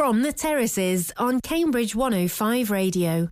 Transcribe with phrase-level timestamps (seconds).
[0.00, 3.28] From the Terraces on Cambridge 105 Radio.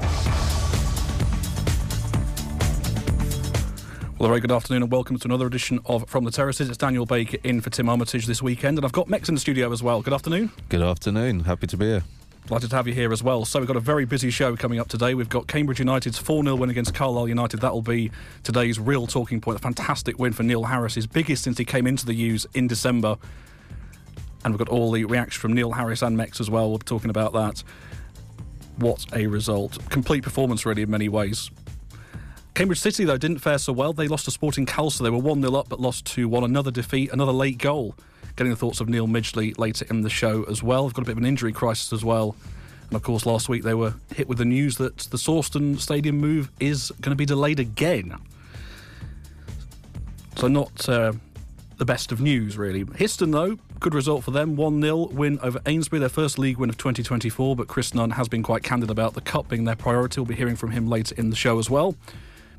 [4.18, 6.68] Well, a very good afternoon and welcome to another edition of From the Terraces.
[6.68, 9.40] It's Daniel Baker in for Tim Armitage this weekend, and I've got Mex in the
[9.40, 10.02] studio as well.
[10.02, 10.50] Good afternoon.
[10.68, 11.44] Good afternoon.
[11.44, 12.02] Happy to be here.
[12.48, 13.46] Delighted to have you here as well.
[13.46, 15.14] So we've got a very busy show coming up today.
[15.14, 17.62] We've got Cambridge United's 4-0 win against Carlisle United.
[17.62, 18.10] That will be
[18.42, 19.58] today's real talking point.
[19.58, 22.66] A fantastic win for Neil Harris, his biggest since he came into the U's in
[22.66, 23.16] December.
[24.44, 26.68] And we've got all the reaction from Neil Harris and Mex as well.
[26.68, 27.62] We'll be talking about that.
[28.76, 29.78] What a result.
[29.90, 31.50] Complete performance, really, in many ways.
[32.54, 33.92] Cambridge City, though, didn't fare so well.
[33.92, 35.02] They lost to Sporting Khalsa.
[35.02, 36.44] They were 1 0 up, but lost 2 1.
[36.44, 37.94] Another defeat, another late goal.
[38.36, 40.86] Getting the thoughts of Neil Midgley later in the show as well.
[40.86, 42.36] They've got a bit of an injury crisis as well.
[42.88, 46.18] And of course, last week they were hit with the news that the Sawston Stadium
[46.18, 48.16] move is going to be delayed again.
[50.36, 51.12] So, not uh,
[51.76, 52.84] the best of news, really.
[52.84, 56.70] Histon, though, good result for them 1 0 win over Eynesbury, their first league win
[56.70, 57.56] of 2024.
[57.56, 60.20] But Chris Nunn has been quite candid about the cup being their priority.
[60.20, 61.94] We'll be hearing from him later in the show as well.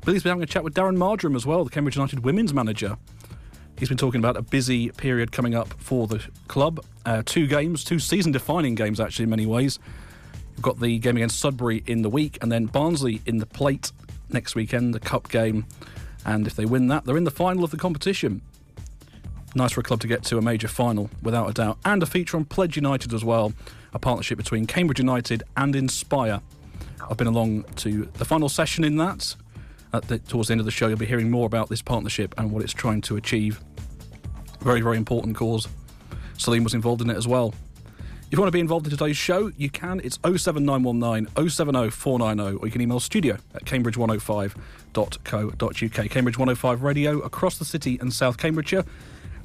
[0.04, 2.96] Billy's been having a chat with Darren Marjoram as well, the Cambridge United women's manager.
[3.78, 6.84] He's been talking about a busy period coming up for the club.
[7.04, 9.78] Uh, two games, two season defining games, actually, in many ways.
[10.54, 13.92] We've got the game against Sudbury in the week, and then Barnsley in the plate
[14.30, 15.66] next weekend, the cup game.
[16.24, 18.42] And if they win that, they're in the final of the competition.
[19.54, 21.78] Nice for a club to get to a major final, without a doubt.
[21.84, 23.52] And a feature on Pledge United as well,
[23.92, 26.40] a partnership between Cambridge United and Inspire.
[27.08, 29.34] I've been along to the final session in that
[29.92, 32.52] the, towards the end of the show, you'll be hearing more about this partnership and
[32.52, 33.60] what it's trying to achieve.
[34.60, 35.68] Very, very important cause.
[36.38, 37.52] Salim was involved in it as well.
[38.26, 40.00] If you want to be involved in today's show, you can.
[40.04, 46.10] It's 07919 070 490, or you can email studio at cambridge105.co.uk.
[46.10, 48.84] Cambridge 105 Radio across the city and South Cambridgeshire.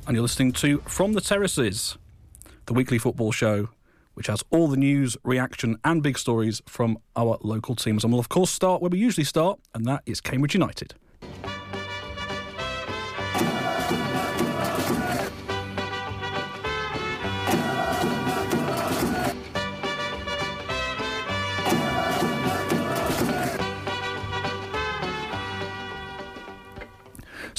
[0.07, 1.97] And you're listening to From the Terraces,
[2.67, 3.69] the weekly football show
[4.15, 8.03] which has all the news, reaction, and big stories from our local teams.
[8.03, 10.95] And we'll, of course, start where we usually start, and that is Cambridge United.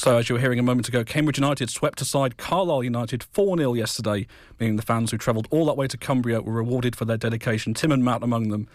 [0.07, 3.59] So, as you were hearing a moment ago, Cambridge United swept aside Carlisle United 4
[3.59, 4.29] 0 yesterday,
[4.61, 7.75] meaning the fans who travelled all that way to Cumbria were rewarded for their dedication,
[7.75, 8.69] Tim and Matt among them.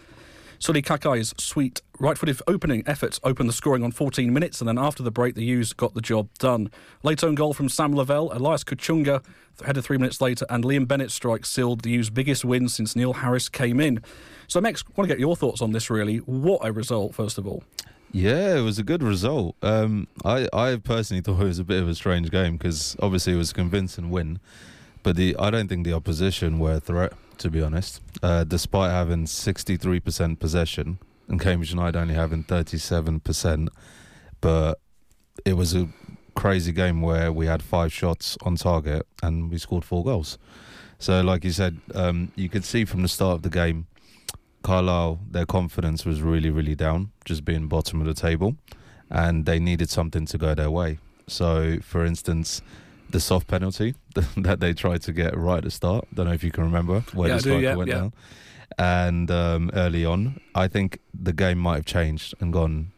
[0.58, 4.76] Sulley Kaikai's sweet right footed opening efforts opened the scoring on 14 minutes, and then
[4.76, 6.70] after the break, the U's got the job done.
[7.02, 9.24] Late own goal from Sam Lavelle, Elias Kachunga
[9.64, 13.14] headed three minutes later, and Liam Bennett's strike sealed the U's biggest win since Neil
[13.14, 14.02] Harris came in.
[14.48, 16.18] So, Mex, I want to get your thoughts on this really.
[16.18, 17.64] What a result, first of all.
[18.12, 19.56] Yeah, it was a good result.
[19.62, 23.32] Um, I I personally thought it was a bit of a strange game because obviously
[23.32, 24.38] it was a convincing win,
[25.02, 28.02] but the I don't think the opposition were a threat to be honest.
[28.22, 33.70] Uh, despite having sixty three percent possession and Cambridge United only having thirty seven percent,
[34.42, 34.78] but
[35.46, 35.88] it was a
[36.34, 40.36] crazy game where we had five shots on target and we scored four goals.
[40.98, 43.86] So, like you said, um, you could see from the start of the game
[44.62, 48.56] Carlisle, their confidence was really, really down, just being bottom of the table,
[49.10, 50.98] and they needed something to go their way.
[51.26, 52.62] So, for instance,
[53.10, 53.94] the soft penalty
[54.36, 56.06] that they tried to get right at the start.
[56.14, 57.96] Don't know if you can remember where yeah, the striker yeah, went yeah.
[57.96, 58.12] down.
[58.78, 62.92] And um, early on, I think the game might have changed and gone.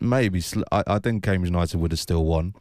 [0.00, 2.54] Maybe sl- I, I think Cambridge United would have still won,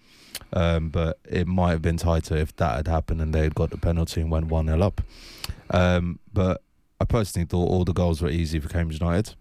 [0.53, 3.71] um, but it might have been tighter if that had happened and they had got
[3.71, 5.01] the penalty and went one 0 up.
[5.71, 6.61] Um, but
[6.99, 9.35] I personally thought all the goals were easy for Cambridge United.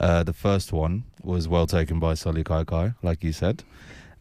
[0.00, 3.62] Uh, the first one was well taken by Sulley Kaikai, like you said.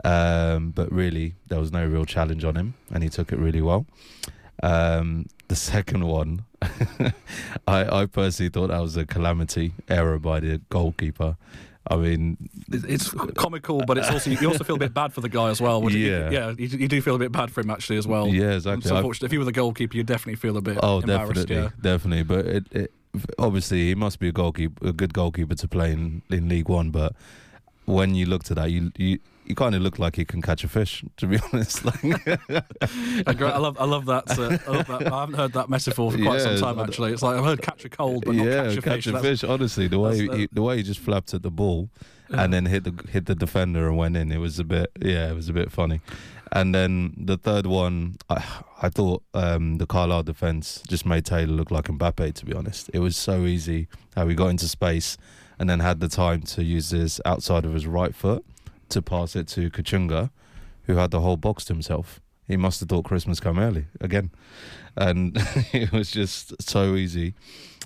[0.03, 3.61] Um, but really, there was no real challenge on him, and he took it really
[3.61, 3.85] well.
[4.63, 6.45] Um, the second one,
[7.67, 11.37] I, I personally thought that was a calamity error by the goalkeeper.
[11.89, 12.37] I mean,
[12.71, 15.59] it's comical, but it's also you also feel a bit bad for the guy as
[15.59, 15.81] well.
[15.89, 18.27] Yeah, you, yeah, you, you, do feel a bit bad for him actually as well.
[18.27, 18.87] Yeah, exactly.
[18.87, 20.77] So unfortunately, if you were the goalkeeper, you definitely feel a bit.
[20.83, 21.69] Oh, definitely, yeah.
[21.81, 22.23] definitely.
[22.23, 22.93] But it, it,
[23.39, 26.91] obviously, he must be a goalkeeper, a good goalkeeper to play in, in League One.
[26.91, 27.16] But
[27.85, 29.17] when you looked at that, you you
[29.51, 31.03] you kind of look like you can catch a fish.
[31.17, 32.03] To be honest, like
[33.27, 34.37] I love I love that.
[34.37, 35.11] Uh, I love that.
[35.11, 36.79] I haven't heard that metaphor for quite Yeah, some time.
[36.79, 39.41] Actually, it's like I've heard catch a cold, but not yeah, catch a fish.
[39.41, 41.89] That's- Honestly, the way uh, he, the way he just flapped at the ball
[42.29, 42.43] Yeah.
[42.43, 44.31] and then hit the hit the defender and went in.
[44.31, 46.01] It was a bit yeah, it was a bit funny.
[46.53, 48.43] And then the third one, I
[48.81, 52.33] I thought um, the Carlisle defense just made Taylor look like Mbappe.
[52.33, 55.17] To be honest, it was so easy how he got into space
[55.59, 58.43] and then had the time to use his outside of his right foot
[58.91, 60.29] to pass it to Kachunga,
[60.84, 62.22] who had the whole box to himself.
[62.47, 64.32] he must have thought Christmas come early again,
[64.96, 65.35] and
[65.73, 67.34] it was just so easy.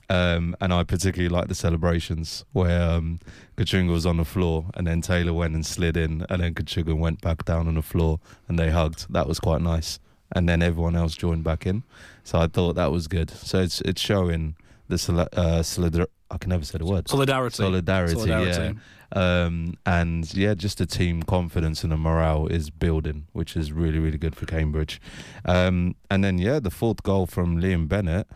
[0.07, 3.19] Um, and I particularly like the celebrations where um,
[3.57, 6.95] Kachunga was on the floor and then Taylor went and slid in, and then Kachunga
[6.95, 9.11] went back down on the floor and they hugged.
[9.11, 9.99] That was quite nice.
[10.31, 11.83] And then everyone else joined back in.
[12.23, 13.29] So I thought that was good.
[13.29, 14.55] So it's it's showing
[14.87, 17.55] the uh, solidar- I can never say the word Solidarity.
[17.55, 18.79] solidarity, Solidarity.
[19.15, 19.43] yeah.
[19.45, 23.99] Um, and yeah, just the team confidence and the morale is building, which is really,
[23.99, 24.99] really good for Cambridge.
[25.45, 28.27] Um, and then yeah, the fourth goal from Liam Bennett,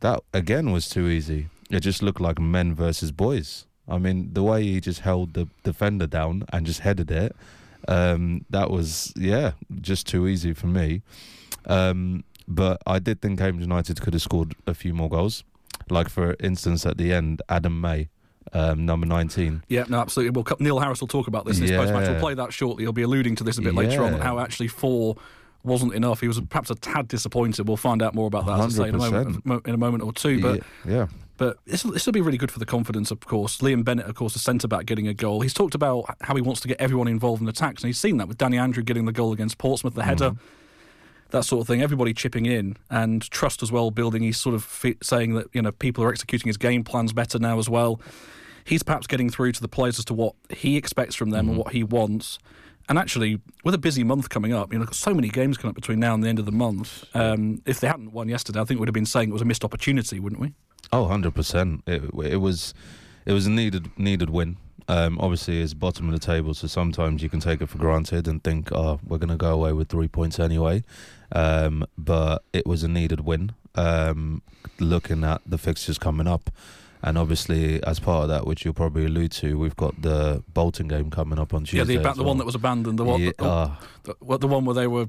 [0.00, 1.48] that again was too easy.
[1.70, 3.66] It just looked like men versus boys.
[3.88, 7.34] I mean, the way he just held the defender down and just headed it,
[7.88, 11.02] um, that was yeah, just too easy for me.
[11.66, 15.44] Um, but I did think Cambridge United could have scored a few more goals.
[15.90, 18.08] Like for instance, at the end, Adam May,
[18.52, 19.62] um, number nineteen.
[19.68, 20.30] Yeah, no, absolutely.
[20.42, 21.78] Well, Neil Harris will talk about this in his Yeah.
[21.78, 22.08] post match.
[22.08, 22.84] We'll play that shortly.
[22.84, 25.16] He'll be alluding to this a bit later on, how actually four
[25.62, 26.20] wasn't enough.
[26.20, 27.66] He was perhaps a tad disappointed.
[27.66, 30.04] We'll find out more about that as I say, in a moment, in a moment
[30.04, 30.40] or two.
[30.40, 31.06] But yeah, yeah.
[31.36, 33.58] But this this will be really good for the confidence, of course.
[33.58, 35.40] Liam Bennett, of course, the centre back, getting a goal.
[35.40, 38.18] He's talked about how he wants to get everyone involved in attacks, and he's seen
[38.18, 40.32] that with Danny Andrew getting the goal against Portsmouth, the header,
[41.34, 41.82] that sort of thing.
[41.82, 44.22] Everybody chipping in and trust as well building.
[44.22, 47.38] He's sort of fi- saying that you know people are executing his game plans better
[47.38, 48.00] now as well.
[48.64, 51.58] He's perhaps getting through to the players as to what he expects from them and
[51.58, 52.38] what he wants.
[52.88, 55.74] And actually, with a busy month coming up, you know, so many games coming up
[55.74, 57.04] between now and the end of the month.
[57.14, 59.46] Um, if they hadn't won yesterday, I think we'd have been saying it was a
[59.46, 60.54] missed opportunity, wouldn't we?
[60.92, 61.82] Oh, 100 percent.
[61.86, 62.72] It it was
[63.26, 64.56] it was a needed needed win.
[64.88, 68.28] Um, obviously, it's bottom of the table, so sometimes you can take it for granted
[68.28, 70.84] and think, "Oh, we're going to go away with three points anyway."
[71.32, 73.52] Um, but it was a needed win.
[73.74, 74.42] Um,
[74.78, 76.50] looking at the fixtures coming up,
[77.02, 80.88] and obviously, as part of that, which you'll probably allude to, we've got the Bolton
[80.88, 81.94] game coming up on Tuesday.
[81.94, 84.64] yeah, the, the one that was abandoned, the one, Yeah, the, ah, the, the one
[84.64, 85.06] where they were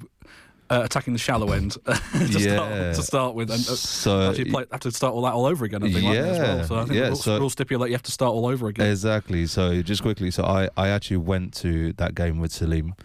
[0.70, 2.56] uh, attacking the shallow end to, Yeah.
[2.56, 5.46] start, to start with, and uh, so actually play, have to start all that all
[5.46, 5.84] over again.
[5.84, 6.58] I think, yeah, as well.
[6.58, 8.46] Yeah, So I think yeah, the rules, so- rules stipulate you have to start all
[8.48, 8.90] over again.
[8.90, 9.46] Exactly.
[9.48, 12.96] So just quickly, so I, I actually went to that game with Salim,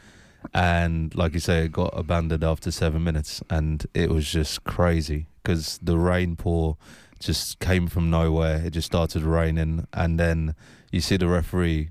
[0.54, 5.26] and like you say, it got abandoned after seven minutes, and it was just crazy
[5.42, 6.76] because the rain pour
[7.18, 8.62] just came from nowhere.
[8.64, 10.54] It just started raining, and then
[10.90, 11.90] you see the referee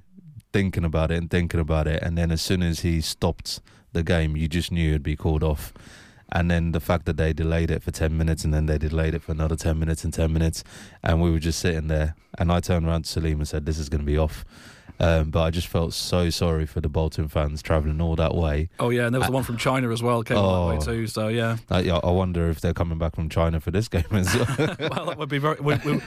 [0.52, 3.62] thinking about it and thinking about it, and then as soon as he stopped
[3.94, 5.74] the game, you just knew it'd be called off.
[6.32, 9.16] And then the fact that they delayed it for 10 minutes and then they delayed
[9.16, 10.64] it for another 10 minutes and 10 minutes.
[11.04, 12.16] And we were just sitting there.
[12.38, 14.46] And I turned around to Salim and said, This is going to be off.
[15.02, 18.68] Um, but I just felt so sorry for the Bolton fans travelling all that way.
[18.82, 20.78] oh yeah, and there was the one from China as well, came all that way
[20.82, 20.86] Oh.
[20.86, 21.08] too.
[21.08, 24.04] So yeah, I, yeah, I wonder if they're coming back from China for this game
[24.12, 24.46] as well.
[24.80, 25.56] well, that would be very.
[25.62, 26.02] We, we,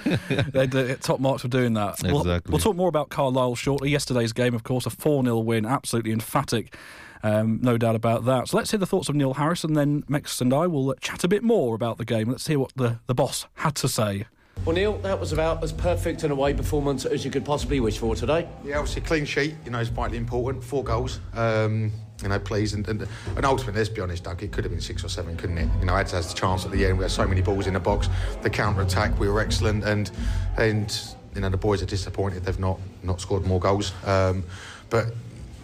[0.53, 2.01] they'd uh, top marks for doing that.
[2.03, 2.53] We'll, Exactly.
[2.53, 3.89] we'll talk more about Carlisle shortly.
[3.91, 6.77] Yesterday's game, of course, a 4 0 win, absolutely emphatic.
[7.23, 8.49] Um, no doubt about that.
[8.49, 10.95] So let's hear the thoughts of Neil Harris, and then Mex and I will uh,
[11.01, 12.29] chat a bit more about the game.
[12.31, 14.27] Let's hear what the, the boss had to say.
[14.65, 17.99] Well, Neil, that was about as perfect an away performance as you could possibly wish
[17.99, 18.47] for today.
[18.65, 20.63] Yeah, obviously clean sheet, you know, is vitally important.
[20.63, 21.91] Four goals, um,
[22.23, 22.73] you know, please.
[22.73, 25.37] And, and, and ultimately, let's be honest, Doug, it could have been six or seven,
[25.37, 25.69] couldn't it?
[25.81, 26.97] You know, Eds has the chance at the end.
[26.97, 28.09] We had so many balls in the box.
[28.43, 29.83] The counter attack, we were excellent.
[29.83, 30.13] And,
[30.57, 30.97] and
[31.35, 33.93] you know, the boys are disappointed they've not, not scored more goals.
[34.05, 34.45] Um,
[34.91, 35.07] but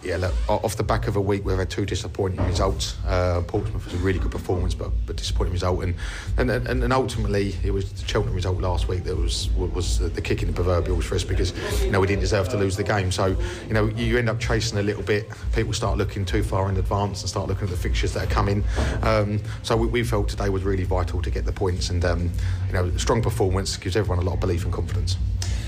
[0.03, 2.95] yeah, look, off the back of a week we've had two disappointing results.
[3.05, 5.95] Uh, Portsmouth was a really good performance, but but disappointing result, and
[6.37, 10.21] and, and, and ultimately it was the Cheltenham result last week that was was the
[10.21, 11.53] kick in the proverbials for us because
[11.83, 13.11] you know we didn't deserve to lose the game.
[13.11, 13.37] So
[13.67, 15.27] you know you end up chasing a little bit.
[15.53, 18.31] People start looking too far in advance and start looking at the fixtures that are
[18.31, 18.63] coming.
[19.03, 22.31] Um, so we, we felt today was really vital to get the points, and um,
[22.67, 25.17] you know strong performance gives everyone a lot of belief and confidence.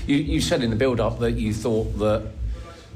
[0.06, 2.32] You, you said in the build-up that you thought that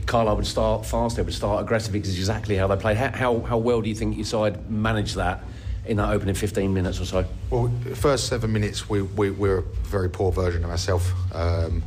[0.06, 2.96] Carlisle would start fast, they would start aggressive because exactly how they played.
[2.96, 5.42] How, how, how well do you think your side managed that
[5.84, 7.24] in that opening 15 minutes or so?
[7.50, 11.10] Well, first seven minutes, we, we, we're a very poor version of ourselves.
[11.32, 11.82] Um,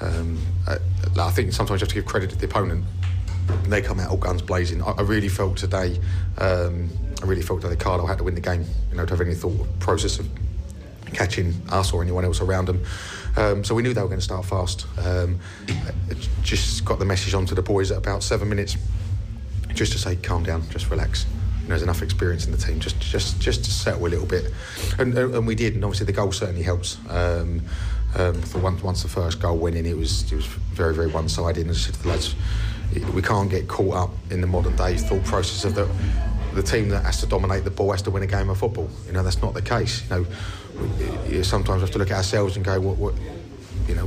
[0.00, 0.78] um, uh,
[1.18, 2.84] I think sometimes you have to give credit to the opponent.
[3.64, 4.82] They come out all guns blazing.
[4.82, 5.98] I, I really felt today,
[6.38, 6.88] um,
[7.22, 8.64] I really felt that Carlo had to win the game.
[8.90, 10.28] You know, to have any thought process of
[11.12, 12.82] catching us or anyone else around them.
[13.36, 14.86] Um, so we knew they were going to start fast.
[14.98, 15.38] Um,
[16.42, 18.76] just got the message onto the boys at about seven minutes,
[19.74, 21.26] just to say, calm down, just relax.
[21.62, 24.26] You know, there's enough experience in the team, just just just to settle a little
[24.26, 24.52] bit,
[24.98, 25.74] and and we did.
[25.74, 26.98] And obviously the goal certainly helps.
[27.08, 27.62] Um,
[28.16, 31.06] um, for once, once the first goal went in, it was it was very very
[31.06, 31.60] one-sided.
[31.60, 32.34] And I said to the lads,
[33.14, 35.88] we can't get caught up in the modern day thought process of the
[36.54, 38.88] the team that has to dominate the ball has to win a game of football.
[39.06, 40.02] You know, that's not the case.
[40.10, 40.26] You know,
[41.42, 43.14] sometimes we have to look at ourselves and go, what, what,
[43.90, 44.06] you know,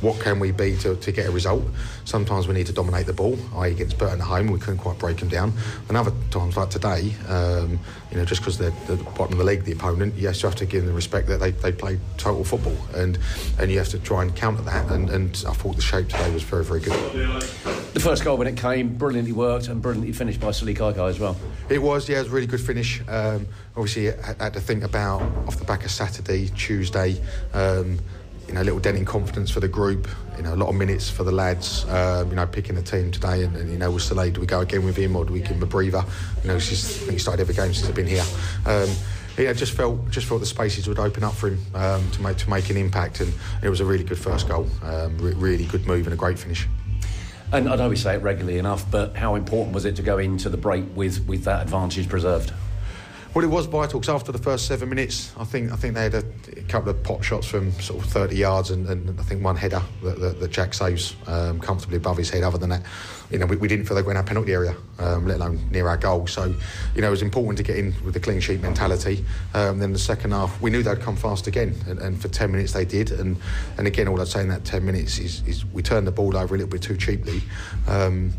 [0.00, 1.64] what can we be to, to get a result?
[2.04, 3.72] Sometimes we need to dominate the ball, i.e.
[3.72, 5.52] against Burton at home, we couldn't quite break them down.
[5.88, 7.80] And other times, like today, um,
[8.12, 10.56] you know, just because they're, the bottom of the league, the opponent, yes, you have
[10.58, 13.18] to give them the respect that they, they play total football, and
[13.58, 14.88] and you have to try and counter that.
[14.92, 16.92] And, and I thought the shape today was very, very good.
[17.92, 21.18] The first goal when it came, brilliantly worked and brilliantly finished by Sullay Kaikai as
[21.18, 21.36] well.
[21.68, 23.02] It was, yeah, it was a really good finish.
[23.08, 27.20] Um, obviously, I had to think about off the back of Saturday, Tuesday.
[27.52, 27.98] Um,
[28.46, 30.08] you know, a little dent in confidence for the group.
[30.36, 31.84] You know, a lot of minutes for the lads.
[31.88, 34.46] Um, you know, picking the team today, and, and you know, with Sullay, do we
[34.46, 36.04] go again with him or do we give him a breather?
[36.42, 38.24] You know, think he started every game since I've been here.
[38.66, 38.88] Um,
[39.36, 42.36] yeah, just felt just felt the spaces would open up for him um, to make
[42.38, 43.32] to make an impact, and
[43.62, 44.68] it was a really good first goal.
[44.82, 46.68] Um, re- really good move and a great finish.
[47.52, 50.02] And I don't know we say it regularly enough, but how important was it to
[50.02, 52.52] go into the break with with that advantage preserved?
[53.34, 56.04] Well, it was vital because after the first seven minutes, I think I think they
[56.04, 56.24] had a,
[56.56, 59.56] a couple of pot shots from sort of 30 yards, and, and I think one
[59.56, 62.44] header that, that, that Jack saves um, comfortably above his head.
[62.44, 62.84] Other than that,
[63.32, 65.68] you know, we, we didn't feel they were in our penalty area, um, let alone
[65.72, 66.28] near our goal.
[66.28, 66.54] So,
[66.94, 69.24] you know, it was important to get in with the clean sheet mentality.
[69.52, 72.52] Um, then the second half, we knew they'd come fast again, and, and, for 10
[72.52, 73.10] minutes they did.
[73.10, 73.36] And
[73.78, 76.36] and again, all I'd say in that 10 minutes is, is we turned the ball
[76.36, 77.42] over a little bit too cheaply.
[77.88, 78.32] Um,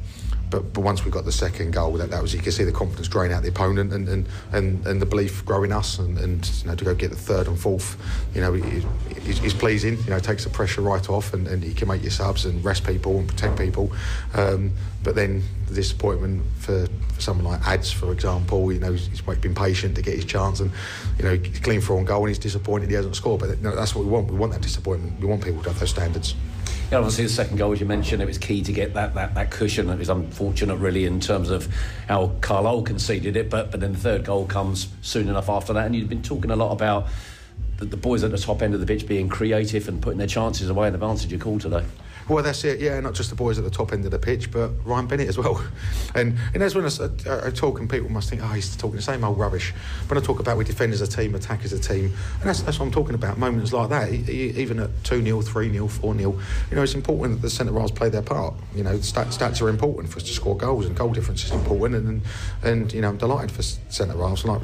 [0.50, 2.72] but, but once we got the second goal, that, that was you can see the
[2.72, 6.18] confidence drain out the opponent and, and, and, and the belief grow in us, and,
[6.18, 7.98] and you know to go get the third and fourth,
[8.34, 9.98] you know, is pleasing.
[10.04, 12.64] You know, takes the pressure right off, and, and he can make your subs and
[12.64, 13.92] rest people and protect people.
[14.34, 14.72] Um,
[15.04, 19.22] but then the disappointment for, for someone like Ads, for example, you know, he's, he's
[19.22, 20.72] been patient to get his chance, and
[21.18, 23.42] you know, he's clean for on goal, and he's disappointed he hasn't scored.
[23.42, 24.30] But you know, that's what we want.
[24.30, 25.20] We want that disappointment.
[25.20, 26.36] We want people to have those standards.
[26.92, 29.34] Yeah, obviously the second goal, as you mentioned, it was key to get that, that,
[29.34, 29.90] that cushion.
[29.90, 31.68] It was unfortunate, really, in terms of
[32.08, 35.88] how Carlisle conceded it, but, but then the third goal comes soon enough after that.
[35.88, 37.08] And you've been talking a lot about
[37.78, 40.28] the, the boys at the top end of the pitch being creative and putting their
[40.28, 41.84] chances away, and the advantage you called today.
[42.28, 42.80] Well, that's it.
[42.80, 45.28] Yeah, not just the boys at the top end of the pitch, but Ryan Bennett
[45.28, 45.64] as well.
[46.16, 49.02] And and that's when I, I, talk, and people must think, oh, he's talking the
[49.02, 49.74] same old rubbish.
[50.08, 52.62] When I talk about we defend as a team, attack as a team, and that's,
[52.62, 53.38] that's what I'm talking about.
[53.38, 56.40] Moments like that, even at two 0 three 0 four 0
[56.70, 58.54] you know, it's important that the centre halves play their part.
[58.74, 61.52] You know, stats, stats are important for us to score goals, and goal difference is
[61.52, 61.96] important.
[61.96, 62.22] And and,
[62.64, 64.62] and you know, I'm delighted for centre halves like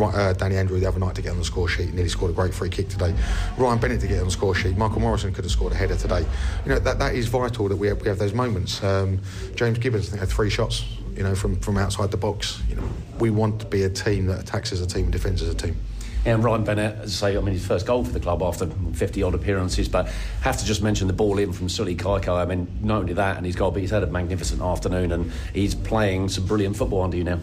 [0.00, 1.92] uh, Danny Andrew the other night to get on the score sheet.
[1.92, 3.14] Nearly scored a great free kick today.
[3.56, 4.76] Ryan Bennett to get on the score sheet.
[4.76, 6.26] Michael Morrison could have scored a header today.
[6.64, 8.82] You know that, that is vital that we have, we have those moments.
[8.82, 9.20] Um,
[9.54, 10.84] James Gibbons had three shots.
[11.16, 12.62] You know from, from outside the box.
[12.68, 15.42] You know we want to be a team that attacks as a team and defends
[15.42, 15.76] as a team.
[16.24, 18.66] And Ryan Bennett, as I say, I mean, his first goal for the club after
[18.66, 20.06] 50 odd appearances, but
[20.42, 22.40] have to just mention the ball in from Sullay Kaikai.
[22.40, 25.32] I mean, not only that, and he's got, but he's had a magnificent afternoon and
[25.52, 27.40] he's playing some brilliant football under you now.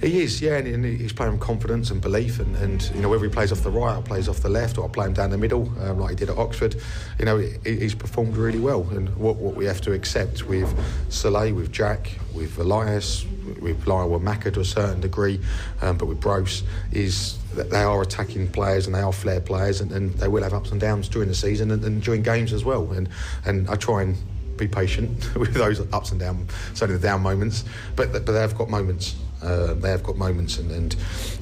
[0.00, 3.24] He is, yeah, and, he's playing with confidence and belief, and, and you know whether
[3.24, 5.30] he plays off the right or plays off the left or I play him down
[5.30, 6.76] the middle um, like he did at Oxford,
[7.18, 8.82] you know he, he's performed really well.
[8.90, 10.68] And what, what we have to accept with
[11.08, 13.24] Sullay, with Jack, with Elias,
[13.60, 15.40] with Lyle Maka to a certain degree,
[15.80, 16.62] um, but with Bruce
[16.92, 20.42] is that they are attacking players and they are flair players, and, and they will
[20.42, 22.92] have ups and downs during the season and, and during games as well.
[22.92, 23.08] And
[23.44, 24.16] and I try and
[24.56, 28.68] be patient with those ups and downs, certainly the down moments, but but they've got
[28.68, 30.96] moments uh, they have got moments, and, and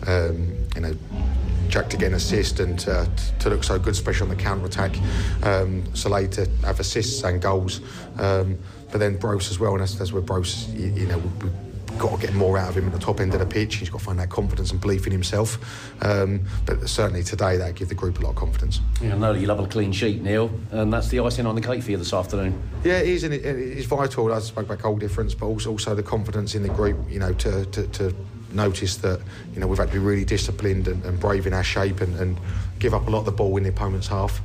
[0.06, 0.94] um, you know,
[1.68, 3.06] Jack to get an assist and uh,
[3.40, 4.96] to look so good, especially on the counter attack.
[5.42, 7.80] Um, Sullay to have assists and goals,
[8.18, 8.58] um,
[8.92, 11.50] but then Brose as well, and that's, that's where Brose, you, you know, we,
[11.98, 13.76] got to get more out of him at the top end of the pitch.
[13.76, 15.58] He's got to find that confidence and belief in himself.
[16.02, 18.80] Um, but certainly today, that give the group a lot of confidence.
[19.00, 21.60] Yeah, I know you love a clean sheet, Neil, and that's the icing on the
[21.60, 22.60] cake for you this afternoon.
[22.84, 24.32] Yeah, it is, and it, it's vital.
[24.32, 26.98] I spoke about goal difference, but also, also the confidence in the group.
[27.08, 28.14] You know, to, to, to
[28.54, 29.20] notice that
[29.52, 32.14] you know we've had to be really disciplined and, and brave in our shape and,
[32.18, 32.38] and,
[32.78, 34.40] give up a lot of the ball in the opponent's half.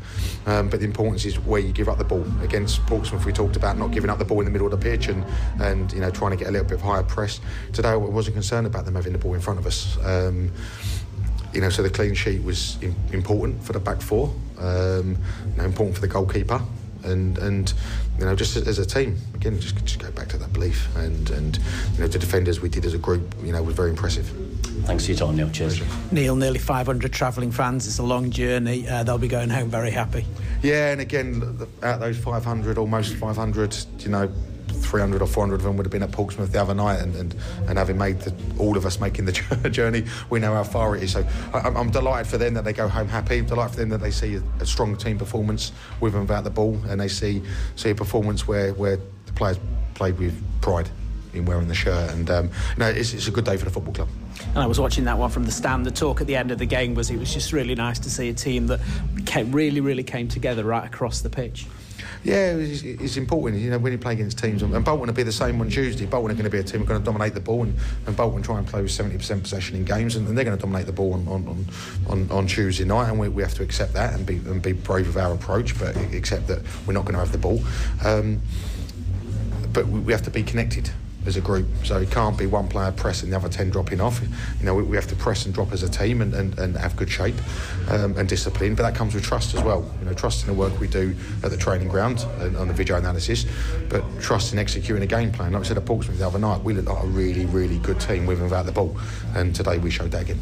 [0.48, 2.26] Um, but the importance is where you give up the ball.
[2.42, 4.90] Against Portsmouth, we talked about not giving up the ball in the middle of the
[4.90, 5.26] pitch and
[5.60, 7.40] and you know trying to get a little bit of higher press.
[7.74, 9.98] Today, I wasn't concerned about them having the ball in front of us.
[10.04, 10.52] Um,
[11.54, 12.78] you know, so the clean sheet was
[13.12, 15.18] important for the back four, um,
[15.48, 16.62] you know, important for the goalkeeper,
[17.04, 17.74] and and
[18.20, 19.18] you know just as a team.
[19.36, 21.58] Again just just go back to that belief and and
[21.94, 24.28] you know to defend as we did as a group you know was very impressive.
[24.86, 25.50] Thanks for your time Neil.
[25.50, 25.82] Cheers.
[26.12, 27.88] Neil nearly 500 travelling fans.
[27.88, 28.88] It's a long journey.
[28.88, 30.26] Uh, they'll be going home very happy.
[30.62, 34.32] Yeah and again out those 500 almost 500 you know
[34.90, 37.36] 300 or 400 of them would have been at Portsmouth the other night, and, and,
[37.68, 39.32] and having made the, all of us making the
[39.72, 41.14] journey, we know how far it is.
[41.14, 43.38] So I, am delighted for them that they go home happy.
[43.38, 46.44] I'm delighted for them that they see a, a strong team performance with and without
[46.44, 47.42] the ball, and they see
[47.76, 49.60] see a performance where, where the players
[49.94, 50.90] played with pride
[51.34, 52.12] in wearing the shirt.
[52.12, 54.10] And um, you know, it's, it's a good day for the football club.
[54.50, 55.86] And I was watching that one from the stand.
[55.86, 58.10] The talk at the end of the game was it was just really nice to
[58.10, 58.80] see a team that
[59.26, 61.68] came, really, really came together right across the pitch.
[62.24, 63.62] Yeah, it's, it's, important.
[63.62, 66.06] You know, when you play against teams, and Bolton will be the same on Tuesday.
[66.06, 67.74] Bolton are going to be a team who are going to dominate the ball, and,
[68.06, 70.62] and Bolton try and play with 70% possession in games, and, and they're going to
[70.62, 71.66] dominate the ball on, on,
[72.08, 74.74] on, on Tuesday night, and we, we have to accept that and be and be
[74.74, 77.62] brave with our approach, but accept that we're not going to have the ball.
[78.04, 78.42] Um,
[79.72, 80.92] but we have to be connected
[81.26, 81.68] as a group.
[81.84, 84.22] So it can't be one player pressing the other 10 dropping off.
[84.60, 86.78] You know, we, we have to press and drop as a team and, and, and
[86.78, 87.36] have good shape
[87.90, 88.76] um, and discipline.
[88.76, 89.90] But that comes with trust as well.
[90.00, 92.74] You know, trust in the work we do at the training ground and on the
[92.74, 93.46] video analysis,
[93.90, 95.54] but trust in executing a game plan.
[95.54, 98.00] Like I said at Portsmouth the other night, we looked like a really, really good
[98.00, 98.98] team with and without the ball.
[99.36, 100.40] And today we showed that again.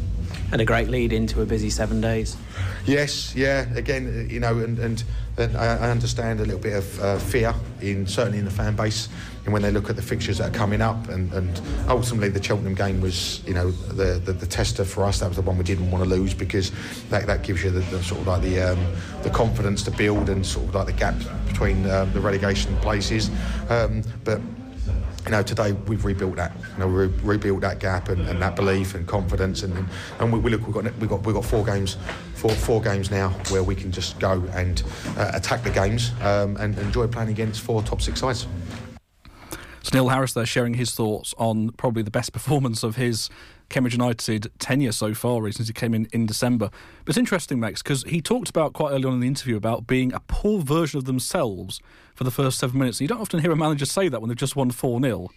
[0.50, 2.36] And a great lead into a busy seven days.
[2.86, 3.70] Yes, yeah.
[3.74, 5.04] Again, you know, and, and,
[5.36, 9.10] and I understand a little bit of uh, fear in certainly in the fan base
[9.48, 12.42] and when they look at the fixtures that are coming up and, and ultimately the
[12.42, 15.56] Cheltenham game was you know the, the, the tester for us that was the one
[15.56, 16.70] we didn't want to lose because
[17.08, 18.78] that, that gives you the, the sort of like the um,
[19.22, 21.14] the confidence to build and sort of like the gap
[21.46, 23.30] between um, the relegation places
[23.70, 24.38] um, but
[25.24, 26.52] you know, today we've rebuilt that.
[26.56, 29.86] You know, we re- rebuilt that gap and, and, that belief and confidence, and
[30.20, 31.98] and we, we, look, we've got we've got we've got four games,
[32.34, 34.84] four four games now where we can just go and
[35.18, 38.46] uh, attack the games um, and enjoy playing against four top six sides.
[39.92, 43.30] Neil Harris there sharing his thoughts on probably the best performance of his
[43.68, 46.70] Cambridge United tenure so far since he came in in December.
[47.04, 49.86] But it's interesting, Mex, because he talked about quite early on in the interview about
[49.86, 51.80] being a poor version of themselves
[52.14, 53.00] for the first seven minutes.
[53.00, 55.28] You don't often hear a manager say that when they've just won 4 0.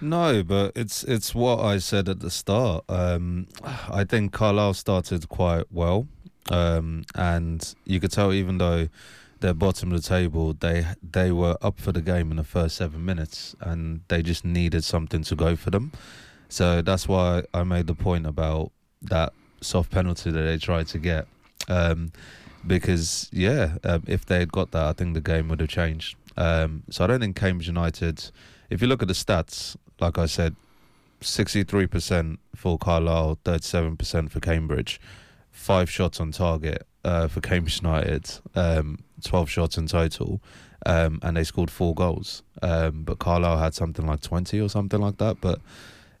[0.00, 2.84] No, but it's it's what I said at the start.
[2.88, 3.46] Um,
[3.88, 6.08] I think Carlisle started quite well,
[6.50, 8.88] um, and you could tell even though
[9.44, 12.76] they're bottom of the table, they they were up for the game in the first
[12.76, 15.92] seven minutes, and they just needed something to go for them.
[16.48, 18.72] So that's why I made the point about
[19.02, 21.26] that soft penalty that they tried to get.
[21.68, 22.10] Um,
[22.66, 26.16] because yeah, um, if they had got that, I think the game would have changed.
[26.38, 28.30] Um, so I don't think Cambridge United.
[28.70, 30.56] If you look at the stats, like I said,
[31.20, 34.98] sixty-three percent for Carlisle, thirty-seven percent for Cambridge,
[35.50, 40.40] five shots on target uh, for Cambridge United, um, twelve shots in total,
[40.86, 42.42] um, and they scored four goals.
[42.62, 45.40] Um, but Carlisle had something like twenty or something like that.
[45.40, 45.60] But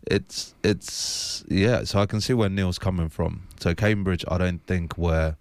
[0.06, 1.84] it's it's yeah.
[1.84, 3.48] So I can see where Neil's coming from.
[3.60, 5.36] So Cambridge, I don't think were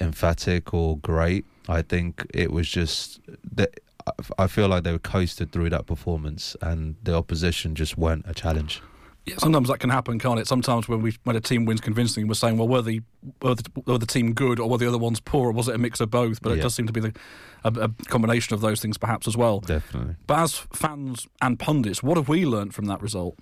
[0.00, 1.44] emphatic or great.
[1.68, 3.20] I think it was just
[3.54, 3.80] that
[4.38, 8.34] I feel like they were coasted through that performance, and the opposition just weren't a
[8.34, 8.82] challenge.
[9.26, 10.46] Yeah, sometimes that can happen, can't it?
[10.46, 13.00] Sometimes when we when a team wins convincingly, we're saying, well, were the
[13.40, 15.74] were the, were the team good or were the other ones poor, or was it
[15.74, 16.42] a mix of both?
[16.42, 16.56] But yeah.
[16.56, 17.14] it does seem to be the,
[17.64, 19.60] a, a, combination of those things, perhaps as well.
[19.60, 20.16] Definitely.
[20.26, 23.38] But as fans and pundits, what have we learned from that result?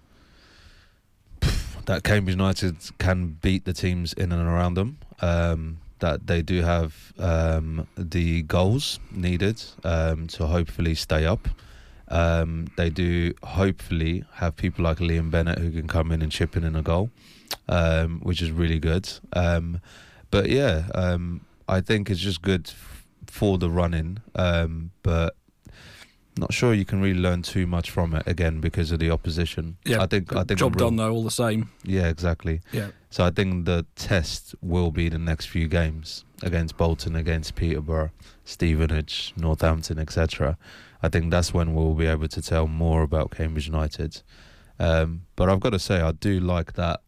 [1.87, 4.99] that Cambridge United can beat the teams in and around them.
[5.21, 11.49] Um, that they do have um, the goals needed um, to hopefully stay up.
[12.13, 16.57] Um, they do hopefully have people like Liam Bennett who can come in and chip
[16.57, 17.11] in in a goal,
[17.69, 19.09] um, which is really good.
[19.33, 19.81] Um,
[20.31, 20.85] but yeah,
[21.69, 24.19] I think it's just good f- for the running.
[25.03, 25.35] but
[26.39, 29.77] not sure you can really learn too much from it again because of the opposition.
[29.85, 31.71] Yeah, I think I think job real, done though, all the same.
[31.85, 32.61] Yeah, exactly.
[32.73, 32.89] Yeah.
[33.11, 38.11] So I think the test will be the next few games against Bolton, against Peterborough,
[38.45, 40.57] Stevenage, Northampton, etc.
[41.03, 44.23] I think that's when we'll be able to tell more about Cambridge United.
[44.79, 47.01] Um, but I've got to say, I do like that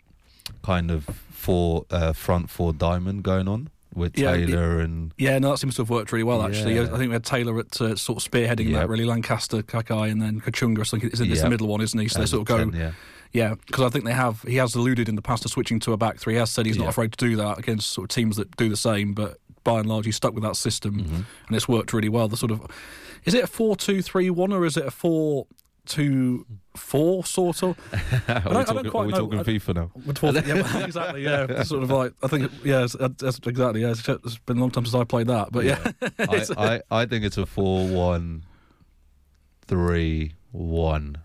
[0.63, 5.51] kind of four uh, front four diamond going on with yeah, Taylor and yeah, no,
[5.51, 6.75] that seems to have worked really well actually.
[6.75, 6.83] Yeah.
[6.83, 8.81] I think we had Taylor at uh, sort of spearheading yep.
[8.81, 9.05] that really.
[9.05, 10.81] Lancaster, Kaikai, and then Kachunga.
[10.81, 11.39] I think it's, yep.
[11.39, 12.09] the middle one, isn't he?
[12.09, 12.59] So they sort of go.
[12.59, 12.93] 10, yeah.
[13.33, 14.43] Yeah, because I think they have.
[14.43, 16.35] He has alluded in the past to switching to a back three.
[16.35, 18.69] He has said he's not afraid to do that against sort of teams that do
[18.69, 19.13] the same.
[19.13, 21.15] But by and large, he's stuck with that system, mm-hmm.
[21.15, 22.29] and it's worked really well.
[22.29, 22.61] The sort of
[23.25, 25.47] is it a four-two-three-one or is it a four?
[26.77, 27.79] four sort of.
[28.27, 29.91] I are, talking, are we talking FIFA now?
[30.15, 31.23] Talking, yeah, exactly.
[31.23, 32.51] Yeah, sort of like I think.
[32.65, 33.83] Yeah, uh, that's exactly.
[33.83, 35.93] Yeah, it's, it's been a long time since I played that, but yeah.
[36.01, 36.09] yeah.
[36.57, 38.45] I, I, I think it's a four one
[39.67, 41.19] three one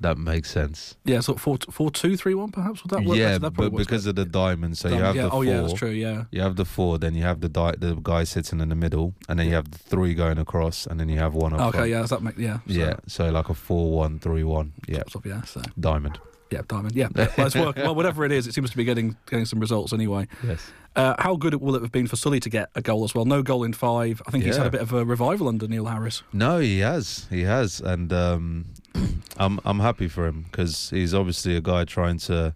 [0.00, 0.96] that makes sense.
[1.04, 3.18] Yeah, so four, four, two, three, one, perhaps would that work?
[3.18, 5.22] Yeah, that but because of the diamond, so you have yeah.
[5.24, 5.38] the four.
[5.38, 5.90] Oh yeah, that's true.
[5.90, 8.74] Yeah, you have the four, then you have the di- the guy sitting in the
[8.74, 11.52] middle, and then you have the three going across, and then you have one.
[11.52, 12.58] Up okay, yeah, does that make yeah?
[12.58, 12.72] So.
[12.72, 14.72] Yeah, so like a four, one, three, one.
[14.86, 15.42] Yeah, up, yeah.
[15.42, 16.18] So diamond.
[16.50, 16.94] Yeah, diamond.
[16.94, 20.26] Yeah, well, well, whatever it is, it seems to be getting getting some results anyway.
[20.42, 20.70] Yes.
[20.96, 23.24] Uh, how good will it have been for Sully to get a goal as well?
[23.24, 24.20] No goal in five.
[24.26, 24.48] I think yeah.
[24.48, 26.22] he's had a bit of a revival under Neil Harris.
[26.32, 27.26] No, he has.
[27.30, 28.66] He has, and um,
[29.36, 32.54] I'm I'm happy for him because he's obviously a guy trying to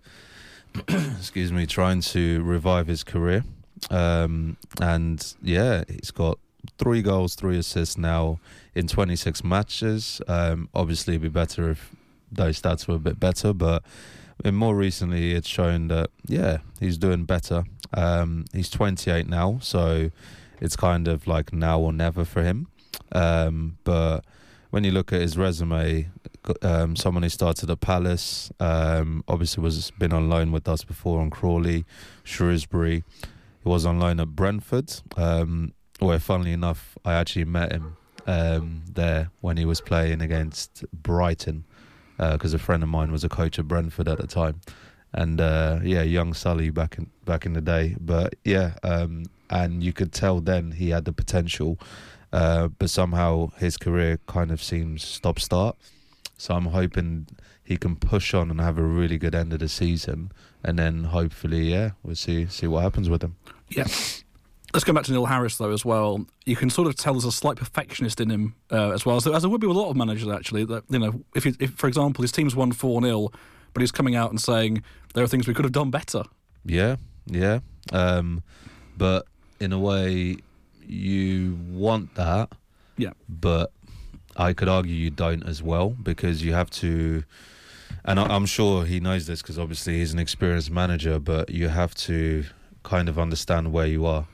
[0.89, 3.45] excuse me, trying to revive his career.
[3.91, 6.39] Um, and yeah, he's got
[6.79, 8.39] three goals, three assists now
[8.75, 10.21] in 26 matches.
[10.29, 11.95] Um, obviously, it'd be better if
[12.33, 13.83] those stats were a bit better, but
[14.51, 17.65] more recently, it's shown that yeah, he's doing better.
[17.95, 20.11] Um, he's 28 now, so
[20.61, 22.69] it's kind of like now or never for him.
[23.13, 24.21] Um, but
[24.71, 26.09] when you look at his resume,
[26.63, 31.21] um, someone who started at Palace, um, obviously was been on loan with us before
[31.21, 31.85] on Crawley,
[32.25, 33.05] Shrewsbury.
[33.63, 38.83] He was on loan at Brentford, um, where, funnily enough, I actually met him um,
[38.91, 41.65] there when he was playing against Brighton,
[42.17, 44.61] because uh, a friend of mine was a coach at Brentford at the time,
[45.13, 47.97] and uh, yeah, young Sully back in back in the day.
[48.01, 51.79] But yeah, um, and you could tell then he had the potential,
[52.33, 55.77] uh, but somehow his career kind of seems stop start.
[56.37, 57.29] So I'm hoping
[57.63, 60.33] he can push on and have a really good end of the season,
[60.65, 63.37] and then hopefully, yeah, we'll see see what happens with him.
[63.69, 63.87] Yeah.
[64.75, 66.25] Let's go back to Neil Harris though as well.
[66.47, 69.27] You can sort of tell there's a slight perfectionist in him uh, as well, as,
[69.27, 70.65] as there would be with a lot of managers actually.
[70.65, 73.31] That you know, if, he, if for example his team's won four 0
[73.75, 74.83] but he's coming out and saying
[75.15, 76.25] there are things we could have done better.
[76.65, 77.61] Yeah, yeah,
[77.93, 78.43] um,
[78.97, 79.27] but
[79.61, 80.37] in a way,
[80.87, 82.53] you want that.
[82.97, 83.73] Yeah, but
[84.37, 87.25] I could argue you don't as well because you have to.
[88.05, 91.95] And I'm sure he knows this because obviously he's an experienced manager, but you have
[91.97, 92.45] to
[92.83, 94.27] kind of understand where you are.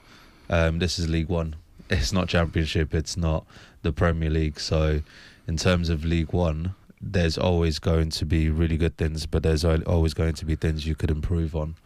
[0.50, 1.56] Um, this is League One.
[1.90, 2.94] It's not Championship.
[2.94, 3.46] It's not
[3.80, 4.60] the Premier League.
[4.60, 5.00] So,
[5.46, 9.64] in terms of League One, there's always going to be really good things, but there's
[9.64, 11.76] always going to be things you could improve on.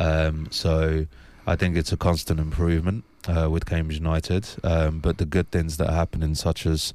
[0.00, 1.06] Um, so,
[1.46, 4.48] I think it's a constant improvement uh, with Cambridge United.
[4.64, 6.92] Um, but the good things that are happening, such as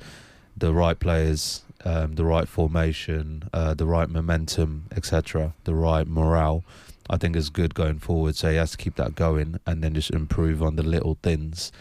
[0.57, 6.63] the right players, um, the right formation, uh, the right momentum, etc., the right morale,
[7.09, 8.35] I think is good going forward.
[8.35, 11.71] So he has to keep that going and then just improve on the little things,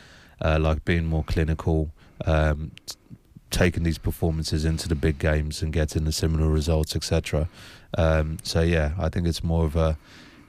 [0.41, 1.91] uh, like being more clinical,
[2.25, 2.97] um, t-
[3.51, 7.49] taking these performances into the big games and getting the similar results, etc.
[7.97, 9.99] Um, so yeah, I think it's more of a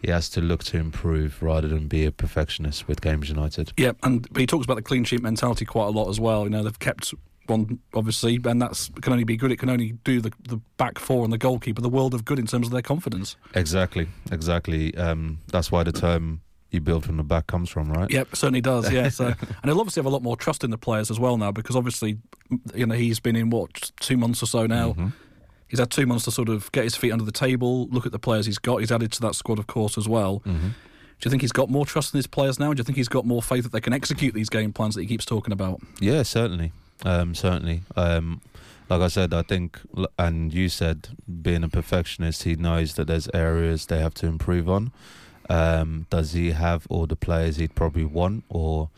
[0.01, 3.73] he has to look to improve rather than be a perfectionist with Games United.
[3.75, 6.43] Yeah, and he talks about the clean sheet mentality quite a lot as well.
[6.43, 7.13] You know, they've kept
[7.49, 9.51] one, obviously, and that's can only be good.
[9.51, 12.39] It can only do the, the back four and the goalkeeper the world of good
[12.39, 13.35] in terms of their confidence.
[13.55, 14.95] Exactly, exactly.
[14.95, 18.09] Um, that's why the term you build from the back comes from, right?
[18.11, 18.91] Yep, certainly does.
[18.91, 21.37] Yeah, so, and he'll obviously have a lot more trust in the players as well
[21.37, 22.17] now because obviously,
[22.73, 24.89] you know, he's been in what two months or so now.
[24.89, 25.07] Mm-hmm.
[25.67, 28.11] He's had two months to sort of get his feet under the table, look at
[28.11, 28.77] the players he's got.
[28.77, 30.39] He's added to that squad, of course, as well.
[30.39, 30.69] Mm-hmm.
[31.19, 32.73] Do you think he's got more trust in his players now?
[32.73, 35.01] Do you think he's got more faith that they can execute these game plans that
[35.01, 35.81] he keeps talking about?
[35.99, 36.71] Yeah, certainly.
[37.05, 37.81] Um, certainly.
[37.95, 38.41] Um,
[38.89, 39.79] like I said, I think,
[40.17, 41.09] and you said,
[41.41, 44.91] being a perfectionist, he knows that there's areas they have to improve on.
[45.47, 48.89] Um, does he have all the players he'd probably want, or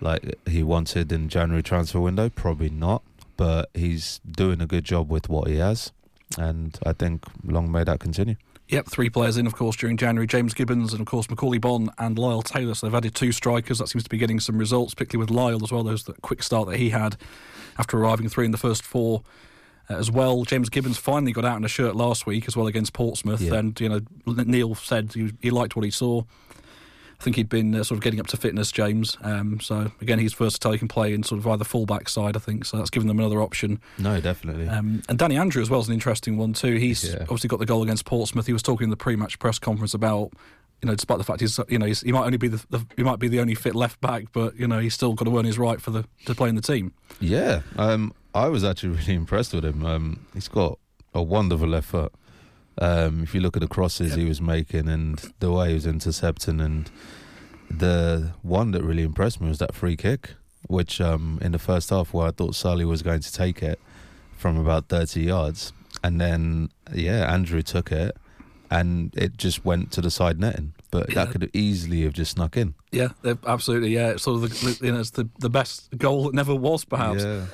[0.00, 2.28] like he wanted in January transfer window?
[2.28, 3.02] Probably not.
[3.36, 5.92] But he's doing a good job with what he has,
[6.36, 8.36] and I think long may that continue.
[8.68, 10.26] Yep, three players in, of course, during January.
[10.26, 12.74] James Gibbons and, of course, Macauley Bonne and Lyle Taylor.
[12.74, 13.78] So they've added two strikers.
[13.78, 15.82] That seems to be getting some results, particularly with Lyle as well.
[15.82, 17.16] Those the quick start that he had
[17.78, 19.22] after arriving three in the first four
[19.88, 20.44] uh, as well.
[20.44, 23.40] James Gibbons finally got out in a shirt last week as well against Portsmouth.
[23.40, 23.54] Yeah.
[23.54, 26.24] And, you know, Neil said he, he liked what he saw.
[27.18, 29.16] I think he'd been uh, sort of getting up to fitness, James.
[29.22, 30.72] Um, so again, he's versatile.
[30.72, 32.64] He can play in sort of either fullback side, I think.
[32.64, 33.80] So that's given them another option.
[33.98, 34.68] No, definitely.
[34.68, 36.76] Um, and Danny Andrew as well is an interesting one too.
[36.76, 37.22] He's yeah.
[37.22, 38.46] obviously got the goal against Portsmouth.
[38.46, 40.32] He was talking in the pre-match press conference about.
[40.80, 42.86] You know, despite the fact he's, you know, he's, he might only be the, the,
[42.96, 45.36] he might be the only fit left back, but you know, he's still got to
[45.36, 46.94] earn his right for the to play in the team.
[47.18, 49.84] Yeah, um, I was actually really impressed with him.
[49.84, 50.78] Um, he's got
[51.14, 52.12] a wonderful left foot.
[52.80, 54.18] Um, if you look at the crosses yep.
[54.18, 56.90] he was making and the way he was intercepting and
[57.70, 60.34] the one that really impressed me was that free kick,
[60.68, 63.80] which um, in the first half, where I thought Sully was going to take it
[64.36, 65.72] from about 30 yards.
[66.04, 68.16] And then, yeah, Andrew took it
[68.70, 70.74] and it just went to the side netting.
[70.90, 71.24] But yeah.
[71.24, 72.74] that could easily have just snuck in.
[72.92, 73.08] Yeah,
[73.46, 73.90] absolutely.
[73.90, 76.84] Yeah, it's sort of the, you know, it's the, the best goal that never was,
[76.84, 77.24] perhaps.
[77.24, 77.46] Yeah.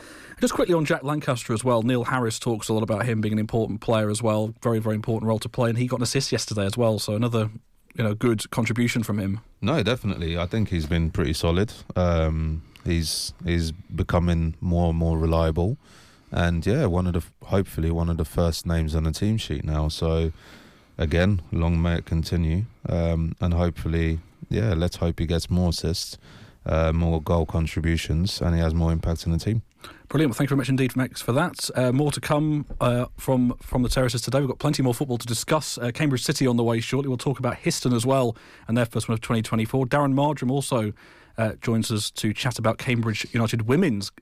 [0.44, 1.80] Just quickly on Jack Lancaster as well.
[1.80, 4.52] Neil Harris talks a lot about him being an important player as well.
[4.62, 6.98] Very, very important role to play, and he got an assist yesterday as well.
[6.98, 7.48] So another
[7.94, 9.40] you know good contribution from him.
[9.62, 10.36] No, definitely.
[10.36, 11.72] I think he's been pretty solid.
[11.96, 15.78] Um, he's he's becoming more and more reliable,
[16.30, 19.64] and yeah, one of the hopefully one of the first names on the team sheet
[19.64, 19.88] now.
[19.88, 20.30] So
[20.98, 26.18] again, long may it continue, um, and hopefully, yeah, let's hope he gets more assists,
[26.66, 29.62] uh, more goal contributions, and he has more impact in the team.
[30.14, 30.30] Brilliant.
[30.30, 31.68] Well, thank you very much indeed, Mex, for that.
[31.74, 34.38] Uh, more to come uh, from from the terraces today.
[34.38, 35.76] We've got plenty more football to discuss.
[35.76, 37.08] Uh, Cambridge City on the way shortly.
[37.08, 38.36] We'll talk about Histon as well
[38.68, 39.86] and their first one of 2024.
[39.86, 40.92] Darren Marjoram also
[41.36, 44.12] uh, joins us to chat about Cambridge United women's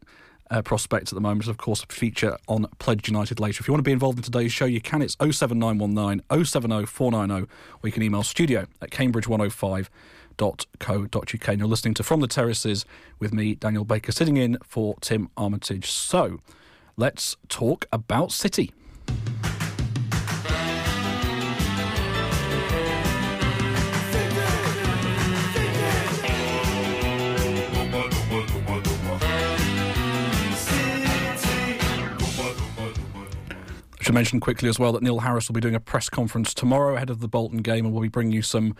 [0.50, 1.46] uh, prospects at the moment.
[1.46, 3.60] Of course, a feature on Pledge United later.
[3.60, 5.02] If you want to be involved in today's show, you can.
[5.02, 7.50] It's 07919 070 490,
[7.82, 9.88] or you can email studio at cambridge105
[10.36, 11.48] co.uk.
[11.48, 12.84] And you're listening to From the Terraces
[13.18, 15.90] with me, Daniel Baker, sitting in for Tim Armitage.
[15.90, 16.38] So
[16.96, 18.72] let's talk about City.
[34.02, 36.96] Should mention quickly as well that Neil Harris will be doing a press conference tomorrow
[36.96, 38.74] ahead of the Bolton game and we'll be bringing you some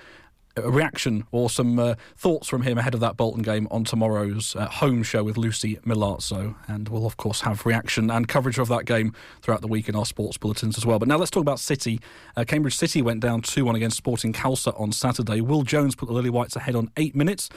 [0.56, 4.66] reaction or some uh, thoughts from him ahead of that Bolton game on tomorrow's uh,
[4.66, 6.54] home show with Lucy Milazzo.
[6.68, 9.96] And we'll, of course, have reaction and coverage of that game throughout the week in
[9.96, 10.98] our sports bulletins as well.
[10.98, 12.00] But now let's talk about City.
[12.36, 15.40] Uh, Cambridge City went down 2 1 against Sporting Khalsa on Saturday.
[15.40, 17.48] Will Jones put the Lily Whites ahead on eight minutes,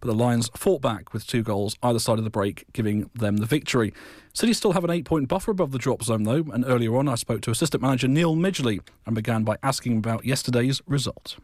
[0.00, 3.36] but the Lions fought back with two goals either side of the break, giving them
[3.36, 3.92] the victory.
[4.32, 6.44] City still have an eight point buffer above the drop zone, though.
[6.52, 10.24] And earlier on, I spoke to assistant manager Neil Midgley and began by asking about
[10.24, 11.36] yesterday's result.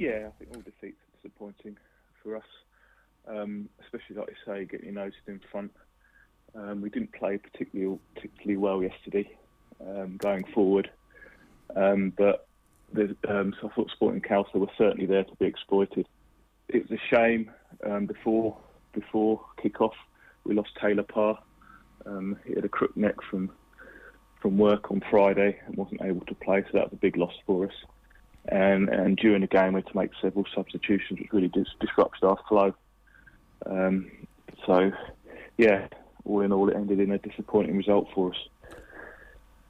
[0.00, 1.76] Yeah, I think all defeats are disappointing
[2.22, 2.46] for us,
[3.28, 5.72] um, especially like you say, getting nose in front.
[6.54, 9.36] Um, we didn't play particularly particularly well yesterday,
[9.86, 10.90] um, going forward,
[11.76, 12.46] um, but
[13.28, 16.08] um, so I thought Sporting Khalsa were certainly there to be exploited.
[16.68, 17.50] It was a shame
[17.86, 18.56] um, before
[18.94, 19.94] before kick-off
[20.44, 21.38] we lost Taylor Parr.
[22.46, 23.50] he had a crook neck from
[24.40, 27.34] from work on Friday and wasn't able to play, so that was a big loss
[27.44, 27.74] for us
[28.48, 32.24] and, and during the game we had to make several substitutions, which really dis- disrupted
[32.24, 32.74] our flow.
[33.66, 34.10] Um,
[34.66, 34.92] so,
[35.58, 35.88] yeah,
[36.24, 38.38] all in all, it ended in a disappointing result for us.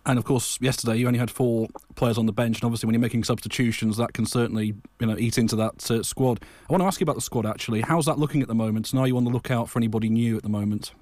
[0.06, 2.94] And of course, yesterday you only had four players on the bench, and obviously when
[2.94, 6.42] you're making substitutions, that can certainly you know eat into that uh, squad.
[6.68, 7.82] I want to ask you about the squad actually.
[7.82, 8.90] How's that looking at the moment?
[8.92, 10.94] And are you on the lookout for anybody new at the moment?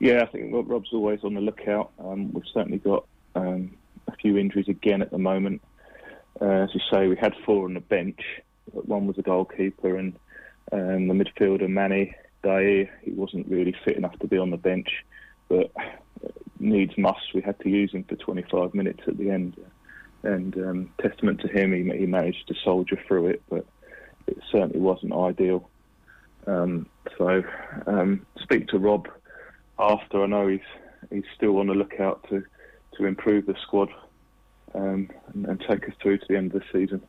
[0.00, 1.92] Yeah, I think Rob's always on the lookout.
[1.98, 3.76] Um, we've certainly got um,
[4.08, 5.62] a few injuries again at the moment.
[6.40, 8.20] Uh, as you say, we had four on the bench.
[8.72, 10.14] One was a goalkeeper, and
[10.72, 12.90] um, the midfielder Manny Dair.
[13.02, 14.88] He wasn't really fit enough to be on the bench,
[15.48, 15.70] but
[16.58, 17.34] needs must.
[17.34, 19.56] We had to use him for 25 minutes at the end,
[20.22, 23.66] and um, testament to him, he, he managed to soldier through it, but
[24.26, 25.68] it certainly wasn't ideal.
[26.46, 26.86] Um,
[27.18, 27.42] so,
[27.86, 29.08] um, speak to Rob
[29.78, 30.22] after.
[30.22, 30.60] I know he's
[31.10, 32.44] he's still on the lookout to
[32.96, 33.90] to improve the squad
[34.74, 37.02] um, and, and take us through to the end of the season.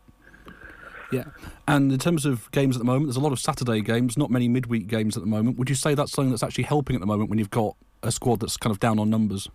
[1.11, 1.25] Yeah,
[1.67, 4.31] and in terms of games at the moment, there's a lot of Saturday games, not
[4.31, 5.57] many midweek games at the moment.
[5.57, 8.11] Would you say that's something that's actually helping at the moment when you've got a
[8.11, 9.49] squad that's kind of down on numbers?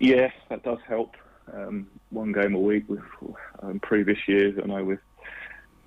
[0.00, 1.16] Yeah, that does help.
[1.52, 3.00] Um, one game a week with
[3.62, 4.98] um, previous years, I know we've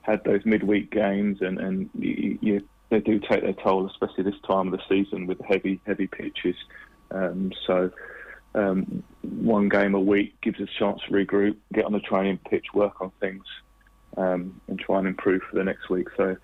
[0.01, 4.39] had those midweek games, and and you, you, they do take their toll, especially this
[4.47, 6.55] time of the season with heavy heavy pitches.
[7.11, 7.91] Um, so
[8.55, 12.39] um, one game a week gives us a chance to regroup, get on the training
[12.49, 13.43] pitch, work on things,
[14.17, 16.07] um, and try and improve for the next week.
[16.17, 16.35] So,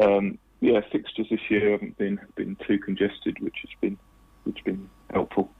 [0.00, 3.98] um, yeah, fixtures this year haven't been been too congested, which has been
[4.44, 5.50] which has been helpful.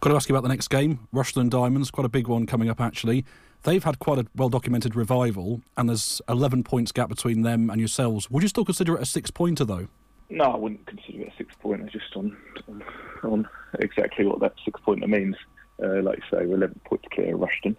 [0.00, 2.46] Got to ask you about the next game, Rushden and Diamonds, quite a big one
[2.46, 3.24] coming up actually.
[3.62, 7.80] They've had quite a well documented revival, and there's 11 points gap between them and
[7.80, 8.30] yourselves.
[8.30, 9.88] Would you still consider it a six pointer though?
[10.30, 12.36] No, I wouldn't consider it a six pointer just on,
[12.68, 12.82] on,
[13.22, 15.36] on exactly what that six pointer means.
[15.82, 17.76] Uh, like you say, we're 11 points clear of Rushden.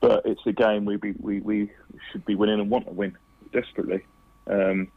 [0.00, 1.70] But it's a game we, be, we, we
[2.10, 3.16] should be winning and want to win
[3.52, 4.04] desperately.
[4.46, 4.88] Um,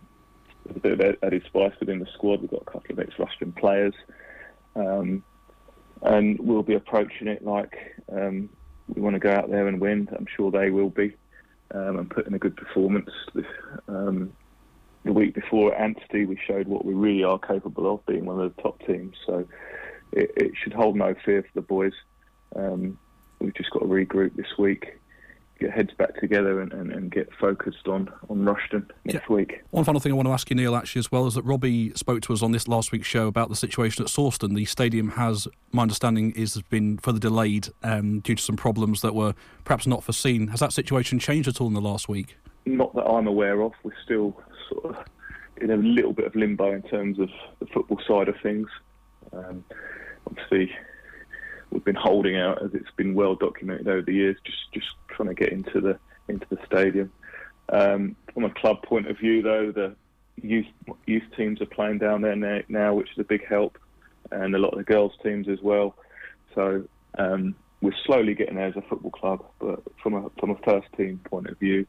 [0.66, 2.42] there's a bit of added spice within the squad.
[2.42, 3.94] We've got a couple of ex Rushden players.
[4.76, 5.24] Um,
[6.02, 7.76] and we'll be approaching it like
[8.12, 8.50] um,
[8.88, 10.10] we want to go out there and win.
[10.16, 11.16] I'm sure they will be.
[11.72, 13.12] Um, and put in a good performance.
[13.88, 14.34] Um,
[15.06, 18.40] the week before at Anstey, we showed what we really are capable of, being one
[18.40, 19.16] of the top teams.
[19.26, 19.46] So
[20.12, 21.94] it, it should hold no fear for the boys.
[22.56, 22.98] Um,
[23.40, 25.00] we've just got to regroup this week,
[25.60, 29.36] get heads back together, and, and, and get focused on on Rushden next yeah.
[29.36, 29.62] week.
[29.70, 31.94] One final thing I want to ask you, Neil, actually, as well, is that Robbie
[31.96, 34.56] spoke to us on this last week's show about the situation at Sawston.
[34.56, 39.02] The stadium has, my understanding, is has been further delayed um, due to some problems
[39.02, 39.34] that were
[39.64, 40.48] perhaps not foreseen.
[40.50, 42.36] Has that situation changed at all in the last week?
[42.66, 43.72] Not that I'm aware of.
[43.84, 45.06] We're still sort of
[45.58, 47.30] in a little bit of limbo in terms of
[47.60, 48.68] the football side of things.
[49.34, 49.64] Um,
[50.26, 50.72] obviously,
[51.72, 55.30] we've been holding out as it's been well documented over the years, just just trying
[55.30, 57.12] to get into the into the stadium.
[57.72, 59.96] Um, from a club point of view, though, the
[60.42, 60.68] youth
[61.06, 63.78] youth teams are playing down there now, which is a big help,
[64.32, 65.96] and a lot of the girls teams as well.
[66.56, 66.84] So
[67.18, 70.88] um, we're slowly getting there as a football club, but from a from a first
[70.98, 71.86] team point of view,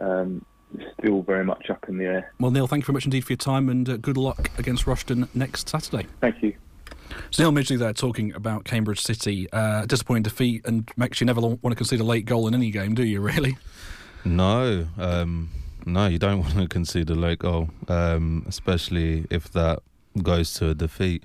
[0.00, 2.32] um, it's still very much up in the air.
[2.40, 4.86] Well, Neil, thank you very much indeed for your time, and uh, good luck against
[4.86, 6.06] Rushden next Saturday.
[6.20, 6.54] Thank you.
[7.30, 9.48] So Neil Midgley there talking about Cambridge City.
[9.52, 12.70] Uh, disappointing defeat and makes you never want to concede a late goal in any
[12.70, 13.56] game, do you, really?
[14.24, 15.50] No, um,
[15.84, 19.80] no, you don't want to concede a late goal, um, especially if that
[20.22, 21.24] goes to a defeat.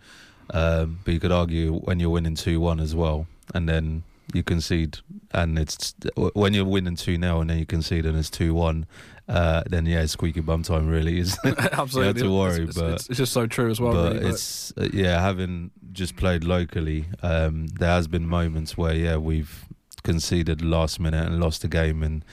[0.51, 4.43] Um, but you could argue when you're winning 2 1 as well, and then you
[4.43, 4.99] concede,
[5.31, 5.95] and it's
[6.33, 8.85] when you're winning 2 0 and then you concede and it's 2 1,
[9.29, 11.19] uh, then yeah, it's squeaky bum time, really.
[11.19, 12.23] Is Absolutely.
[12.23, 13.93] to worry, it's, but it's, it's, just so true as well.
[13.93, 18.93] But really, it's uh, yeah, having just played locally, um, there has been moments where
[18.93, 19.65] yeah, we've
[20.03, 22.23] conceded last minute and lost the game, and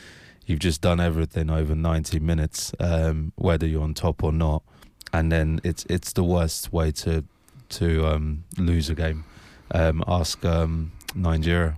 [0.47, 4.63] you've just done everything over 90 minutes, um, whether you're on top or not,
[5.13, 7.25] and then it's it's the worst way to
[7.71, 9.25] to um, lose a game.
[9.73, 11.77] Um, ask um, Nigeria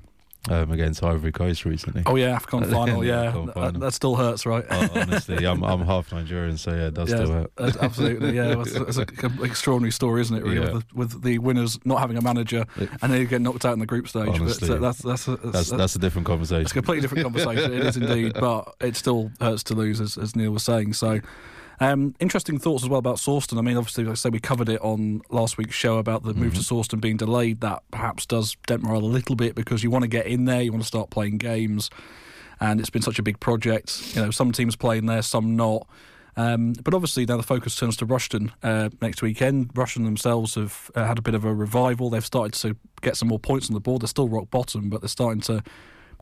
[0.49, 2.03] um, against Ivory Coast recently.
[2.07, 3.05] Oh yeah, Afcon final.
[3.05, 3.81] yeah, Afcon final.
[3.81, 4.65] That, still hurts, right?
[4.71, 7.53] oh, honestly, I'm I'm half Nigerian, so yeah, it does yeah, still hurt.
[7.59, 8.63] Absolutely, yeah.
[8.67, 10.43] It's, an extraordinary story, isn't it?
[10.43, 10.73] Really, yeah.
[10.73, 13.73] with, the, with, the, winners not having a manager and then you get knocked out
[13.73, 14.29] in the group stage.
[14.29, 16.63] Honestly, but, uh, that's that's a, that's, that's, that's a different conversation.
[16.63, 17.73] It's a completely different conversation.
[17.73, 20.95] it is indeed, but it still hurts to lose, as, as Neil was saying.
[20.95, 21.21] So.
[21.81, 23.59] Um, interesting thoughts as well about Sawston.
[23.59, 26.35] I mean, obviously, like I said, we covered it on last week's show about the
[26.35, 26.63] move mm-hmm.
[26.63, 27.61] to Sawston being delayed.
[27.61, 30.63] That perhaps does dent morale a little bit because you want to get in there,
[30.63, 31.91] you want to start playing games,
[32.61, 34.15] and it's been such a big project.
[34.17, 35.87] You know, some teams playing there, some not.
[36.39, 39.73] Um, but obviously now the focus turns to Rushden uh, next weekend.
[39.73, 42.11] Rushden themselves have uh, had a bit of a revival.
[42.11, 44.03] They've started to get some more points on the board.
[44.03, 45.63] They're still rock bottom, but they're starting to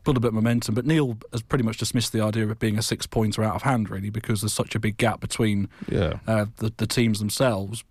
[0.05, 0.75] build a bit of momentum.
[0.75, 3.55] But Neil has pretty much dismissed the idea of it being a six pointer out
[3.55, 6.19] of hand, really, because there's such a big gap between yeah.
[6.27, 7.83] uh, the, the teams themselves.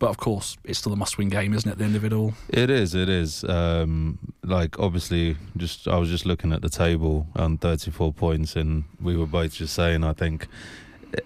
[0.00, 1.72] But of course, it's still a must-win game, isn't it?
[1.72, 2.94] At the end of it all, it is.
[2.94, 3.44] It is.
[3.44, 8.84] Um, like obviously, just I was just looking at the table on 34 points, and
[8.98, 10.48] we were both just saying, I think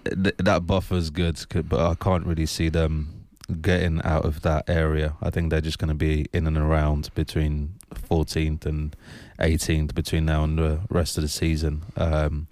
[0.03, 3.25] th- that buffer's good, but I can't really see them
[3.61, 5.15] getting out of that area.
[5.21, 7.75] I think they're just going to be in and around between
[8.15, 8.95] 14th and
[9.39, 11.83] 18th between now and the rest of the season.
[11.97, 12.47] Um,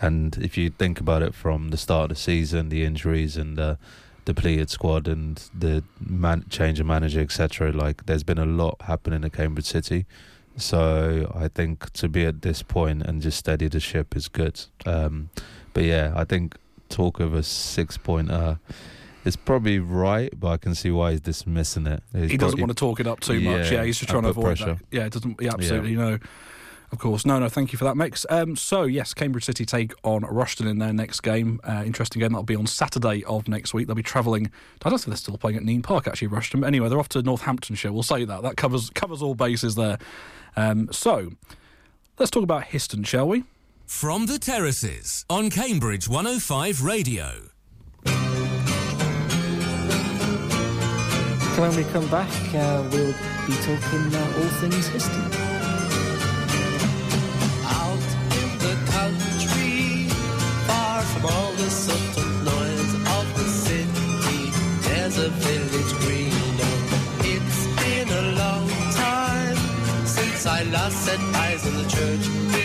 [0.00, 3.58] and if you think about it from the start of the season, the injuries and
[3.58, 3.78] the
[4.24, 9.24] depleted squad and the man- change of manager, etc., like there's been a lot happening
[9.24, 10.06] at Cambridge City.
[10.56, 14.60] So I think to be at this point and just steady the ship is good.
[14.86, 15.30] Um,
[15.74, 16.56] but yeah, I think
[16.88, 18.58] talk of a six pointer
[19.24, 22.02] it's probably right, but I can see why he's dismissing it.
[22.12, 23.70] He's he doesn't probably, want to talk it up too yeah, much.
[23.70, 24.74] Yeah, he's just trying to avoid pressure.
[24.74, 24.80] that.
[24.90, 25.40] Yeah, it doesn't.
[25.40, 25.94] Yeah, absolutely.
[25.94, 26.18] Yeah.
[26.92, 27.24] Of course.
[27.24, 28.26] No, no, thank you for that, Mex.
[28.30, 31.60] Um, so, yes, Cambridge City take on Rushden in their next game.
[31.62, 32.32] Uh, interesting game.
[32.32, 33.86] That'll be on Saturday of next week.
[33.86, 34.50] They'll be travelling.
[34.84, 36.60] I don't think they're still playing at Nene Park, actually, Rushden.
[36.60, 37.92] But anyway, they're off to Northamptonshire.
[37.92, 38.42] We'll say that.
[38.42, 39.98] That covers covers all bases there.
[40.56, 41.30] Um, so,
[42.18, 43.44] let's talk about Histon, shall we?
[43.86, 47.50] From the Terraces on Cambridge 105 Radio.
[51.60, 53.12] When we come back, uh, we'll
[53.46, 55.26] be talking uh, all things Histon.
[57.66, 58.08] Out
[58.40, 60.08] in the country,
[60.66, 64.50] far from all the subtle noise of the city,
[64.88, 66.32] there's a village green.
[67.34, 69.56] It's been a long time
[70.06, 72.59] since I last set eyes on the church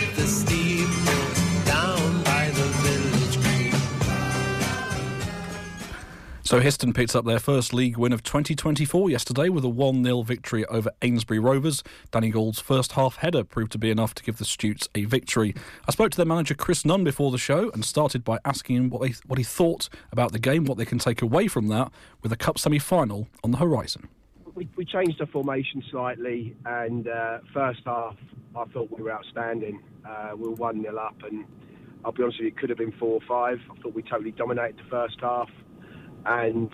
[6.46, 10.64] So Histon picked up their first league win of 2024 yesterday with a 1-0 victory
[10.66, 11.82] over Eynesbury Rovers.
[12.12, 15.56] Danny Gould's first half header proved to be enough to give the Stutes a victory.
[15.88, 18.90] I spoke to their manager Chris Nunn before the show and started by asking him
[18.90, 21.90] what, they, what he thought about the game, what they can take away from that
[22.22, 24.06] with a cup semi-final on the horizon.
[24.54, 28.14] We, we changed the formation slightly and uh, first half
[28.54, 29.82] I thought we were outstanding.
[30.08, 31.44] Uh, we were 1-0 up and
[32.04, 33.58] I'll be honest with you, it could have been 4 or 5.
[33.68, 35.48] I thought we totally dominated the first half
[36.26, 36.70] and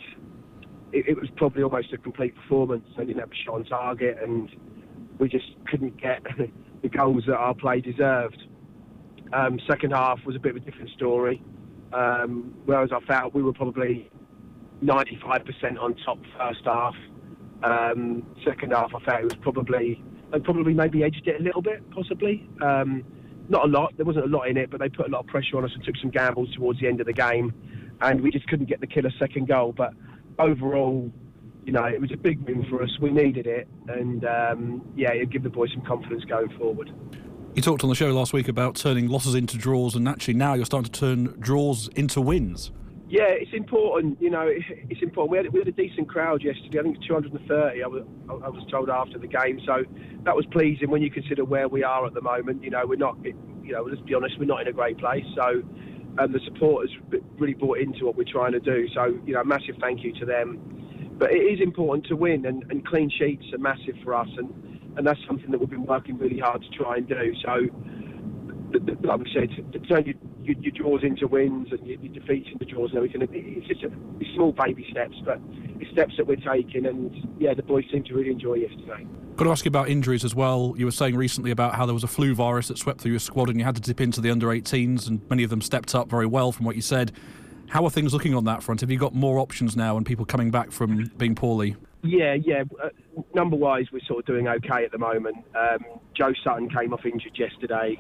[0.93, 2.87] it, it was probably almost a complete performance.
[2.97, 4.51] They didn't have a shot on target, and
[5.19, 6.23] we just couldn't get
[6.83, 8.43] the goals that our play deserved.
[9.33, 11.43] Um, second half was a bit of a different story.
[11.93, 14.11] Um, whereas I felt we were probably
[14.83, 16.95] 95% on top first half.
[17.63, 21.61] Um, second half, I felt it was probably they probably maybe edged it a little
[21.61, 22.49] bit, possibly.
[22.63, 23.05] Um,
[23.51, 23.93] not a lot.
[23.97, 25.71] There wasn't a lot in it, but they put a lot of pressure on us
[25.75, 27.53] and took some gambles towards the end of the game
[28.03, 29.73] and we just couldn't get the killer second goal.
[29.73, 29.93] But
[30.39, 31.11] overall,
[31.65, 32.91] you know, it was a big win for us.
[33.01, 36.93] We needed it, and um, yeah, it give the boys some confidence going forward.
[37.55, 40.55] You talked on the show last week about turning losses into draws, and actually now
[40.55, 42.73] you're starting to turn draws into wins.
[43.09, 44.21] Yeah, it's important.
[44.23, 45.31] You know, it's important.
[45.33, 46.79] We had, we had a decent crowd yesterday.
[46.79, 47.83] I think 230.
[47.83, 49.85] I was, I was told after the game, so
[50.25, 52.65] that was pleasing when you consider where we are at the moment.
[52.65, 53.19] You know, we're not.
[53.23, 55.25] You know, let's be honest, we're not in a great place.
[55.37, 55.63] So,
[56.19, 56.91] um, the supporters
[57.39, 58.87] really bought into what we're trying to do.
[58.95, 60.61] So, you know, massive thank you to them.
[61.19, 64.51] But it is important to win, and, and clean sheets are massive for us, and
[64.97, 67.33] and that's something that we've been working really hard to try and do.
[67.43, 67.67] So,
[68.81, 72.49] like we said, to turn your, your, your draws into wins and your, your defeats
[72.53, 75.41] into draws and everything, it's just a, it's small baby steps, but
[75.81, 76.87] it's steps that we're taking.
[76.87, 79.07] And yeah, the boys seem to really enjoy yesterday.
[79.37, 80.75] Got to ask you about injuries as well.
[80.77, 83.21] You were saying recently about how there was a flu virus that swept through your
[83.21, 85.95] squad and you had to dip into the under 18s, and many of them stepped
[85.95, 87.13] up very well from what you said.
[87.69, 88.83] How are things looking on that front?
[88.83, 91.77] Have you got more options now and people coming back from being poorly?
[92.03, 92.65] Yeah, yeah.
[92.83, 92.91] Uh,
[93.35, 95.37] number wise, we're sort of doing okay at the moment.
[95.55, 95.79] Um,
[96.15, 97.99] Joe Sutton came off injured yesterday.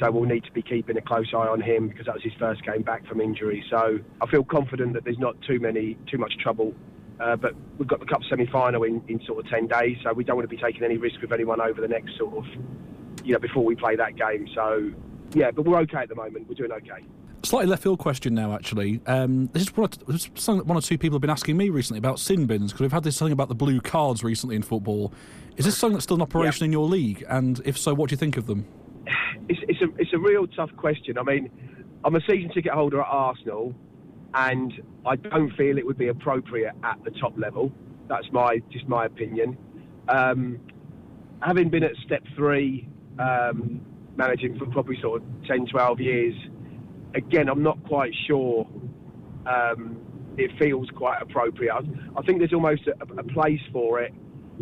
[0.00, 2.32] So we'll need to be keeping a close eye on him because that was his
[2.38, 3.64] first game back from injury.
[3.70, 6.74] So I feel confident that there's not too many, too much trouble.
[7.20, 10.24] Uh, but we've got the cup semi-final in, in sort of 10 days, so we
[10.24, 12.44] don't want to be taking any risk with anyone over the next sort of,
[13.22, 14.48] you know, before we play that game.
[14.54, 14.90] So
[15.34, 16.48] yeah, but we're okay at the moment.
[16.48, 17.04] We're doing okay.
[17.44, 19.00] Slightly left field question now, actually.
[19.06, 21.56] Um, this is what this is something that one or two people have been asking
[21.56, 24.54] me recently about sin bins because we've had this thing about the blue cards recently
[24.54, 25.12] in football.
[25.56, 27.24] Is this something that's still in operation in your league?
[27.28, 28.66] And if so, what do you think of them?
[29.48, 31.18] It's, it's a it's a real tough question.
[31.18, 31.50] I mean,
[32.04, 33.74] I'm a season ticket holder at Arsenal,
[34.34, 34.72] and
[35.06, 37.72] I don't feel it would be appropriate at the top level.
[38.08, 39.56] That's my just my opinion.
[40.08, 40.60] Um,
[41.40, 42.88] having been at step three,
[43.18, 43.80] um,
[44.16, 46.34] managing for probably sort of 10, 12 years,
[47.14, 48.66] again, I'm not quite sure.
[49.46, 49.98] Um,
[50.36, 51.72] it feels quite appropriate.
[51.72, 51.80] I,
[52.16, 54.14] I think there's almost a, a place for it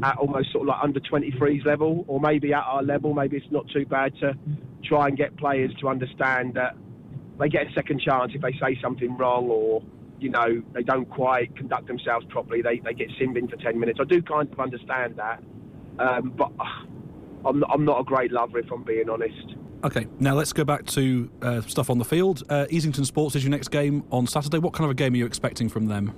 [0.03, 3.51] at almost sort of like under 23s level, or maybe at our level, maybe it's
[3.51, 4.35] not too bad to
[4.85, 6.77] try and get players to understand that
[7.39, 9.83] they get a second chance if they say something wrong or
[10.21, 12.63] you know they don't quite conduct themselves properly.
[12.63, 13.99] They they get in for 10 minutes.
[14.01, 15.43] I do kind of understand that,
[15.99, 19.57] um, but uh, I'm not, I'm not a great lover if I'm being honest.
[19.83, 22.43] Okay, now let's go back to uh, stuff on the field.
[22.51, 24.59] Uh, Easington Sports is your next game on Saturday.
[24.59, 26.15] What kind of a game are you expecting from them?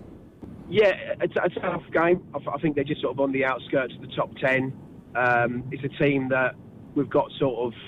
[0.72, 2.22] Yeah, it's, a tough game.
[2.34, 4.72] I, think they're just sort of on the outskirts of the top 10.
[5.14, 6.54] Um, it's a team that
[6.94, 7.78] we've got sort of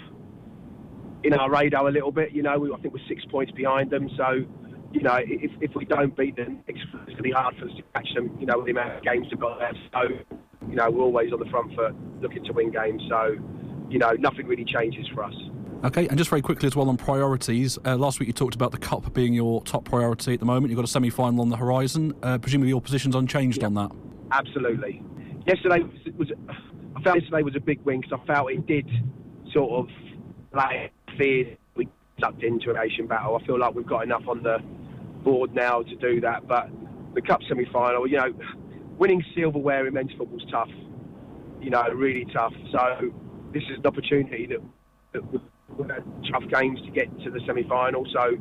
[1.24, 2.32] in our radar a little bit.
[2.32, 4.10] You know, we, I think we're six points behind them.
[4.18, 4.44] So,
[4.92, 7.70] you know, if, if we don't beat them, it's going to be hard for us
[7.74, 9.78] to catch them, you know, with the amount of games we've got left.
[9.94, 10.02] So,
[10.68, 13.02] you know, we're always on the front foot looking to win games.
[13.08, 13.36] So,
[13.88, 15.34] you know, nothing really changes for us.
[15.84, 17.78] Okay, and just very quickly as well on priorities.
[17.84, 20.70] Uh, last week you talked about the cup being your top priority at the moment.
[20.70, 22.14] You've got a semi-final on the horizon.
[22.22, 23.90] Uh, presumably your position's unchanged yeah, on that.
[24.32, 25.02] Absolutely.
[25.46, 26.32] Yesterday was, was,
[26.96, 28.88] I felt yesterday was a big win because I felt it did
[29.52, 29.94] sort of
[30.54, 31.86] like fear we
[32.18, 33.36] sucked into an Asian battle.
[33.36, 34.60] I feel like we've got enough on the
[35.22, 36.48] board now to do that.
[36.48, 36.70] But
[37.14, 38.32] the cup semi-final, you know,
[38.96, 40.70] winning silverware in men's football is tough.
[41.60, 42.54] You know, really tough.
[42.72, 43.12] So
[43.52, 44.62] this is an opportunity that,
[45.12, 45.40] that
[46.30, 48.06] tough games to get to the semi-final.
[48.12, 48.36] So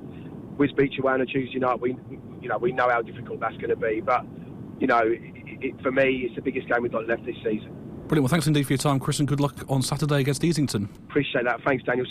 [0.57, 1.95] with Beach Joanna Tuesday night, we
[2.41, 4.01] you know we know how difficult that's going to be.
[4.01, 4.25] But
[4.79, 5.21] you know, it,
[5.61, 7.71] it, for me, it's the biggest game we've got left this season.
[8.07, 8.23] Brilliant.
[8.23, 10.93] Well, thanks indeed for your time, Chris, and good luck on Saturday against Easington.
[11.09, 11.61] Appreciate that.
[11.63, 12.05] Thanks, Daniel.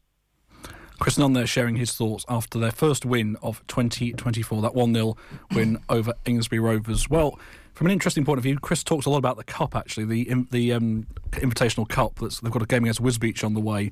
[0.99, 5.17] Chris Nunn there sharing his thoughts after their first win of 2024, that 1 0
[5.53, 7.11] win over Eynesbury Rovers.
[7.11, 7.39] Well,
[7.75, 9.75] from an interesting point of view, Chris talks a lot about the cup.
[9.75, 12.21] Actually, the the um, Invitational Cup.
[12.21, 13.91] That's, they've got a game against Wisbech on the way.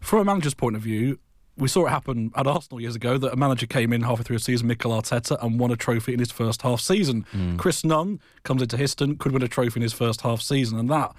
[0.00, 1.18] From a manager's point of view,
[1.56, 4.36] we saw it happen at Arsenal years ago that a manager came in halfway through
[4.36, 7.26] a season, Mikel Arteta, and won a trophy in his first half season.
[7.32, 7.58] Mm.
[7.58, 10.88] Chris Nunn comes into Histon, could win a trophy in his first half season, and
[10.88, 11.12] that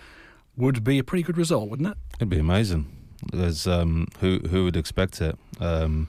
[0.58, 1.98] would be a pretty good result, wouldn't it?
[2.16, 2.88] It'd be amazing.
[3.30, 5.38] Because um, who who would expect it?
[5.60, 6.08] Um,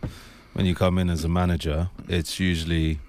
[0.55, 3.01] when you come in as a manager, it's usually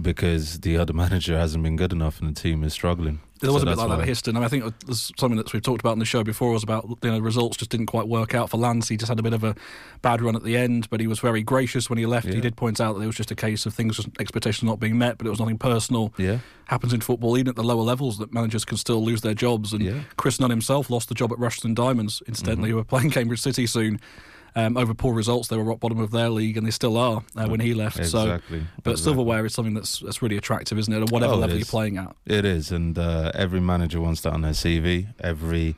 [0.00, 3.20] because the other manager hasn't been good enough and the team is struggling.
[3.40, 4.30] There was so a bit like that at Histon.
[4.30, 6.62] I, mean, I think there's something that we've talked about in the show before was
[6.62, 8.88] about you know the results just didn't quite work out for Lance.
[8.88, 9.54] He just had a bit of a
[10.02, 12.26] bad run at the end, but he was very gracious when he left.
[12.26, 12.34] Yeah.
[12.34, 14.80] He did point out that it was just a case of things, just expectations not
[14.80, 16.12] being met, but it was nothing personal.
[16.16, 19.34] Yeah, happens in football, even at the lower levels, that managers can still lose their
[19.34, 19.72] jobs.
[19.72, 20.00] And yeah.
[20.16, 22.22] Chris Nunn himself lost the job at Rushden Diamonds.
[22.26, 22.76] Incidentally, mm-hmm.
[22.76, 24.00] who are playing Cambridge City soon
[24.56, 25.48] um, over poor results.
[25.48, 27.98] They were rock bottom of their league, and they still are uh, when he left.
[27.98, 28.60] Exactly.
[28.60, 28.96] So, but exactly.
[28.96, 31.02] silverware is something that's that's really attractive, isn't it?
[31.02, 32.16] At whatever oh, level you're playing at.
[32.24, 35.08] It is, and uh, every manager wants that on their CV.
[35.20, 35.76] Every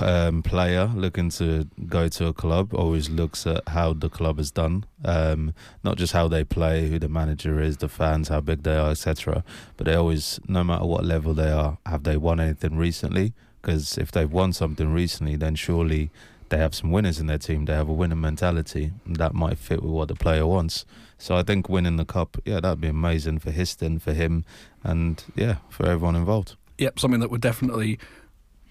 [0.00, 4.50] um, player looking to go to a club always looks at how the club has
[4.50, 8.64] done, um, not just how they play, who the manager is, the fans, how big
[8.64, 9.42] they are, etc.
[9.76, 13.32] But they always, no matter what level they are, have they won anything recently?
[13.62, 16.10] Because if they've won something recently, then surely
[16.48, 17.64] they have some winners in their team.
[17.64, 20.84] They have a winning mentality, that might fit with what the player wants.
[21.18, 24.44] So I think winning the cup, yeah, that'd be amazing for Histon, for him,
[24.82, 26.56] and yeah, for everyone involved.
[26.78, 27.98] Yep, something that would definitely.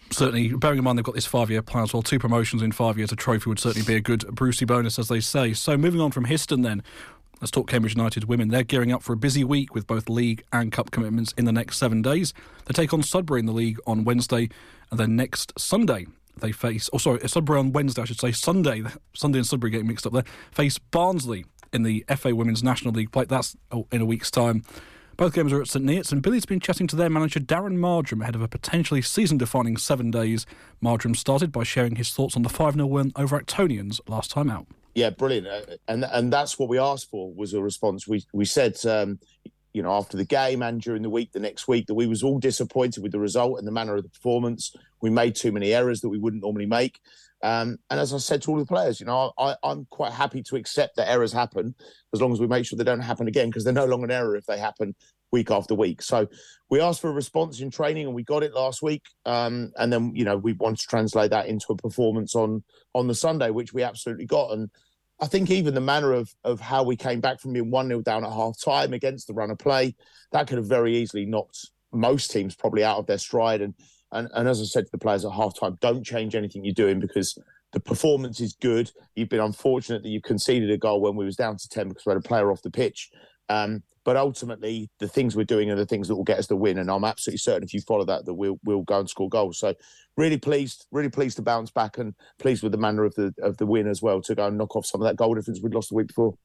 [0.09, 2.97] Certainly, bearing in mind they've got this five-year plan as well, two promotions in five
[2.97, 5.51] years, a trophy would certainly be a good Brucey bonus, as they say.
[5.51, 6.81] So, moving on from Histon, then,
[7.39, 8.47] Let's talk Cambridge United women.
[8.47, 11.51] They're gearing up for a busy week with both league and cup commitments in the
[11.51, 12.33] next seven days.
[12.65, 14.49] They take on Sudbury in the league on Wednesday,
[14.89, 16.07] and then next Sunday
[16.41, 16.89] they face.
[16.93, 18.31] Oh, sorry, Sudbury on Wednesday, I should say.
[18.31, 18.83] Sunday,
[19.13, 20.25] Sunday and Sudbury getting mixed up there.
[20.51, 23.25] Face Barnsley in the FA Women's National League play.
[23.25, 24.63] That's oh, in a week's time.
[25.17, 28.21] Both games are at St Neots, and Billy's been chatting to their manager Darren Marjoram
[28.21, 30.45] ahead of a potentially season defining seven days.
[30.79, 34.47] Marjoram started by sharing his thoughts on the 5 0 win over Actonians last time
[34.49, 34.67] out.
[34.93, 38.07] Yeah, brilliant, uh, and and that's what we asked for was a response.
[38.07, 39.19] We we said, um,
[39.73, 42.21] you know, after the game and during the week, the next week, that we was
[42.21, 44.75] all disappointed with the result and the manner of the performance.
[45.01, 46.99] We made too many errors that we wouldn't normally make.
[47.43, 50.41] Um, and as I said to all the players, you know, I, am quite happy
[50.43, 51.75] to accept that errors happen
[52.13, 54.11] as long as we make sure they don't happen again because they're no longer an
[54.11, 54.95] error if they happen
[55.31, 56.01] week after week.
[56.01, 56.27] So
[56.69, 59.03] we asked for a response in training and we got it last week.
[59.25, 63.07] Um, and then, you know, we want to translate that into a performance on on
[63.07, 64.51] the Sunday, which we absolutely got.
[64.51, 64.69] And
[65.19, 68.01] I think even the manner of of how we came back from being 1 0
[68.01, 69.95] down at half time against the run of play,
[70.31, 73.61] that could have very easily knocked most teams probably out of their stride.
[73.61, 73.73] And
[74.11, 76.99] and, and as I said to the players at halftime, don't change anything you're doing
[76.99, 77.37] because
[77.73, 78.91] the performance is good.
[79.15, 82.05] You've been unfortunate that you conceded a goal when we was down to 10 because
[82.05, 83.09] we had a player off the pitch.
[83.49, 86.55] Um, but ultimately, the things we're doing are the things that will get us the
[86.55, 86.77] win.
[86.77, 89.59] And I'm absolutely certain if you follow that, that we'll we'll go and score goals.
[89.59, 89.73] So
[90.15, 93.57] really pleased, really pleased to bounce back and pleased with the manner of the of
[93.57, 95.73] the win as well to go and knock off some of that goal difference we'd
[95.73, 96.35] lost the week before.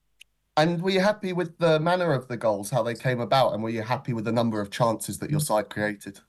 [0.57, 3.63] And were you happy with the manner of the goals, how they came about, and
[3.63, 6.21] were you happy with the number of chances that your side created?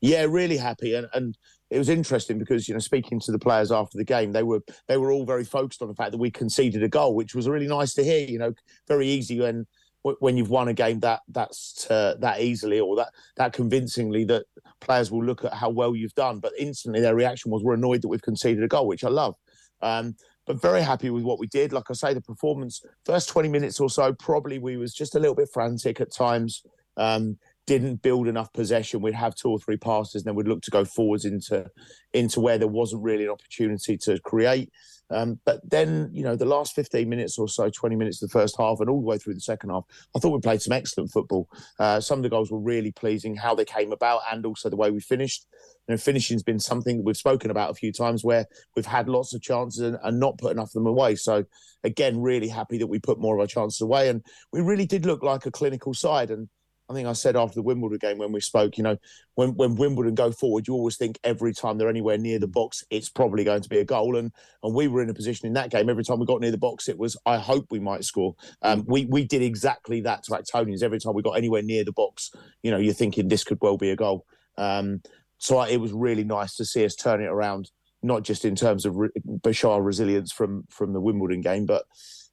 [0.00, 1.36] Yeah, really happy, and and
[1.70, 4.60] it was interesting because you know speaking to the players after the game, they were
[4.88, 7.48] they were all very focused on the fact that we conceded a goal, which was
[7.48, 8.26] really nice to hear.
[8.26, 8.54] You know,
[8.88, 9.66] very easy when
[10.02, 14.46] when you've won a game that that's uh, that easily or that that convincingly that
[14.80, 16.40] players will look at how well you've done.
[16.40, 19.34] But instantly their reaction was we're annoyed that we've conceded a goal which i love.
[19.82, 21.72] Um, but very happy with what we did.
[21.72, 25.18] Like i say the performance first 20 minutes or so probably we was just a
[25.18, 26.62] little bit frantic at times.
[26.96, 27.38] Um,
[27.70, 30.72] didn't build enough possession we'd have two or three passes and then we'd look to
[30.72, 31.64] go forwards into
[32.12, 34.72] into where there wasn't really an opportunity to create
[35.10, 38.38] um, but then, you know, the last 15 minutes or so, 20 minutes of the
[38.38, 40.72] first half and all the way through the second half, I thought we played some
[40.72, 41.48] excellent football.
[41.78, 44.76] Uh, some of the goals were really pleasing, how they came about and also the
[44.76, 45.46] way we finished.
[45.88, 48.46] You know, finishing's been something we've spoken about a few times where
[48.76, 51.16] we've had lots of chances and, and not put enough of them away.
[51.16, 51.44] So,
[51.82, 54.08] again, really happy that we put more of our chances away.
[54.08, 56.30] And we really did look like a clinical side.
[56.30, 56.48] And
[56.90, 58.96] I think I said after the Wimbledon game when we spoke, you know,
[59.36, 62.84] when, when Wimbledon go forward, you always think every time they're anywhere near the box,
[62.90, 64.16] it's probably going to be a goal.
[64.16, 64.32] And
[64.64, 65.88] and we were in a position in that game.
[65.88, 68.34] Every time we got near the box, it was I hope we might score.
[68.62, 70.82] Um, we we did exactly that to Actonians.
[70.82, 72.32] Every time we got anywhere near the box,
[72.64, 74.26] you know, you're thinking this could well be a goal.
[74.58, 75.00] Um,
[75.38, 77.70] so I, it was really nice to see us turn it around,
[78.02, 81.84] not just in terms of re- Bashar resilience from from the Wimbledon game, but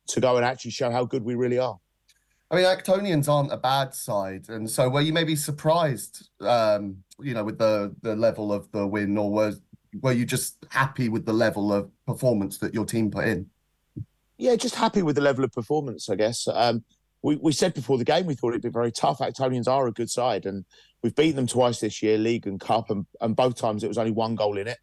[0.07, 1.77] to go and actually show how good we really are.
[2.49, 7.33] I mean, Actonians aren't a bad side, and so were you maybe surprised, um, you
[7.33, 9.53] know, with the the level of the win, or were
[10.01, 13.49] were you just happy with the level of performance that your team put in?
[14.37, 16.47] Yeah, just happy with the level of performance, I guess.
[16.47, 16.83] Um,
[17.23, 19.19] we, we said before the game we thought it'd be very tough.
[19.19, 20.63] Actonians are a good side, and
[21.03, 23.97] we've beaten them twice this year, league and cup, and, and both times it was
[23.97, 24.77] only one goal in it.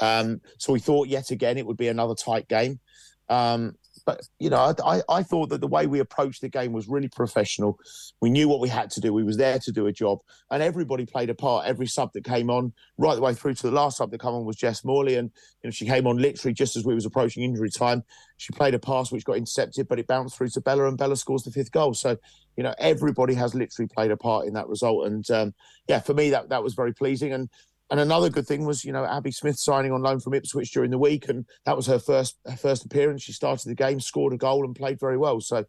[0.00, 2.80] Um, so we thought yet again it would be another tight game.
[3.28, 6.88] Um, but you know, I, I thought that the way we approached the game was
[6.88, 7.78] really professional.
[8.20, 9.12] We knew what we had to do.
[9.12, 10.18] We was there to do a job,
[10.50, 11.66] and everybody played a part.
[11.66, 14.32] Every sub that came on, right the way through to the last sub that came
[14.32, 15.30] on was Jess Morley, and
[15.62, 18.02] you know she came on literally just as we was approaching injury time.
[18.36, 21.16] She played a pass which got intercepted, but it bounced through to Bella, and Bella
[21.16, 21.94] scores the fifth goal.
[21.94, 22.16] So
[22.56, 25.54] you know, everybody has literally played a part in that result, and um,
[25.88, 27.32] yeah, for me that that was very pleasing.
[27.32, 27.48] And
[27.92, 30.90] and another good thing was, you know, Abby Smith signing on loan from Ipswich during
[30.90, 33.22] the week, and that was her first her first appearance.
[33.22, 35.42] She started the game, scored a goal, and played very well.
[35.42, 35.66] So,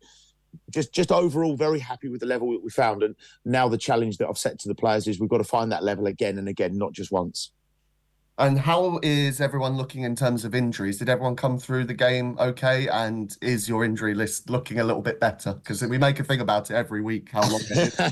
[0.72, 3.04] just just overall, very happy with the level that we found.
[3.04, 3.14] And
[3.44, 5.84] now the challenge that I've set to the players is we've got to find that
[5.84, 7.52] level again and again, not just once.
[8.40, 10.98] And how is everyone looking in terms of injuries?
[10.98, 12.88] Did everyone come through the game okay?
[12.88, 15.54] And is your injury list looking a little bit better?
[15.54, 17.30] Because we make a thing about it every week.
[17.32, 17.62] How long?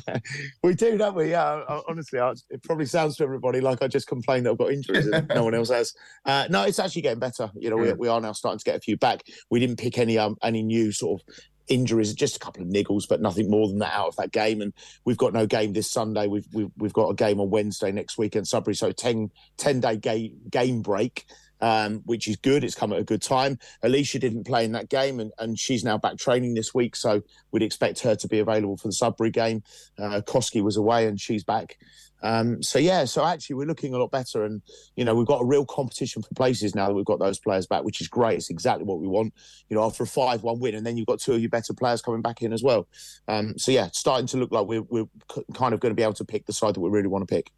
[0.63, 1.31] we do, don't we?
[1.31, 1.63] Yeah.
[1.89, 2.19] Honestly,
[2.51, 5.43] it probably sounds to everybody like I just complained that I've got injuries and no
[5.43, 5.91] one else has.
[6.23, 7.49] Uh, no, it's actually getting better.
[7.55, 9.23] You know, we, we are now starting to get a few back.
[9.49, 11.27] We didn't pick any um, any new sort of
[11.71, 14.61] injuries, just a couple of niggles, but nothing more than that out of that game.
[14.61, 14.73] And
[15.05, 16.27] we've got no game this Sunday.
[16.27, 19.79] We've we've, we've got a game on Wednesday next week in Sudbury, so 10, 10
[19.79, 21.25] day game game break.
[21.61, 22.63] um, which is good.
[22.63, 23.59] It's come at a good time.
[23.83, 27.21] Alicia didn't play in that game, and, and she's now back training this week, so
[27.51, 29.63] we'd expect her to be available for the Sudbury game.
[29.97, 31.77] Uh, Koski was away, and she's back.
[32.23, 34.61] Um, so yeah, so actually we're looking a lot better, and
[34.95, 37.67] you know we've got a real competition for places now that we've got those players
[37.67, 38.37] back, which is great.
[38.37, 39.33] It's exactly what we want.
[39.69, 42.01] You know, after a five-one win, and then you've got two of your better players
[42.01, 42.87] coming back in as well.
[43.27, 45.09] Um, so yeah, starting to look like we're we're
[45.53, 47.33] kind of going to be able to pick the side that we really want to
[47.33, 47.51] pick.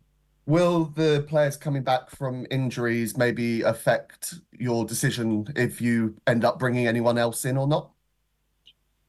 [0.46, 6.60] Will the players coming back from injuries maybe affect your decision if you end up
[6.60, 7.92] bringing anyone else in or not?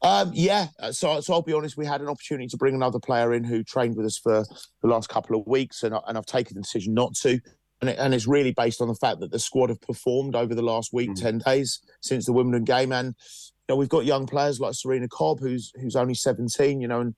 [0.02, 1.76] Um, yeah, uh, so so I'll be honest.
[1.76, 4.44] We had an opportunity to bring another player in who trained with us for
[4.82, 7.40] the last couple of weeks, and, I, and I've taken the decision not to.
[7.80, 10.54] And, it, and it's really based on the fact that the squad have performed over
[10.54, 11.20] the last week, mm.
[11.20, 15.08] ten days since the Wimbledon game, and you know we've got young players like Serena
[15.08, 17.14] Cobb, who's who's only seventeen, you know, and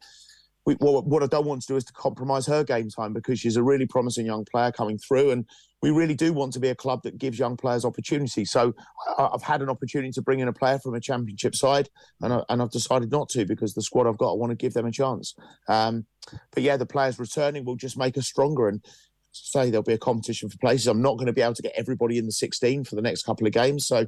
[0.67, 3.39] we, what, what I don't want to do is to compromise her game time because
[3.39, 5.47] she's a really promising young player coming through, and
[5.81, 8.45] we really do want to be a club that gives young players opportunity.
[8.45, 8.75] So
[9.17, 11.89] I, have had an opportunity to bring in a player from a championship side,
[12.21, 14.57] and, I, and I've decided not to because the squad I've got, I want to
[14.57, 15.35] give them a chance.
[15.69, 16.05] Um,
[16.53, 18.85] but yeah, the players returning will just make us stronger, and
[19.31, 20.89] say there'll be a competition for places.
[20.89, 23.23] I'm not going to be able to get everybody in the 16 for the next
[23.23, 24.07] couple of games, so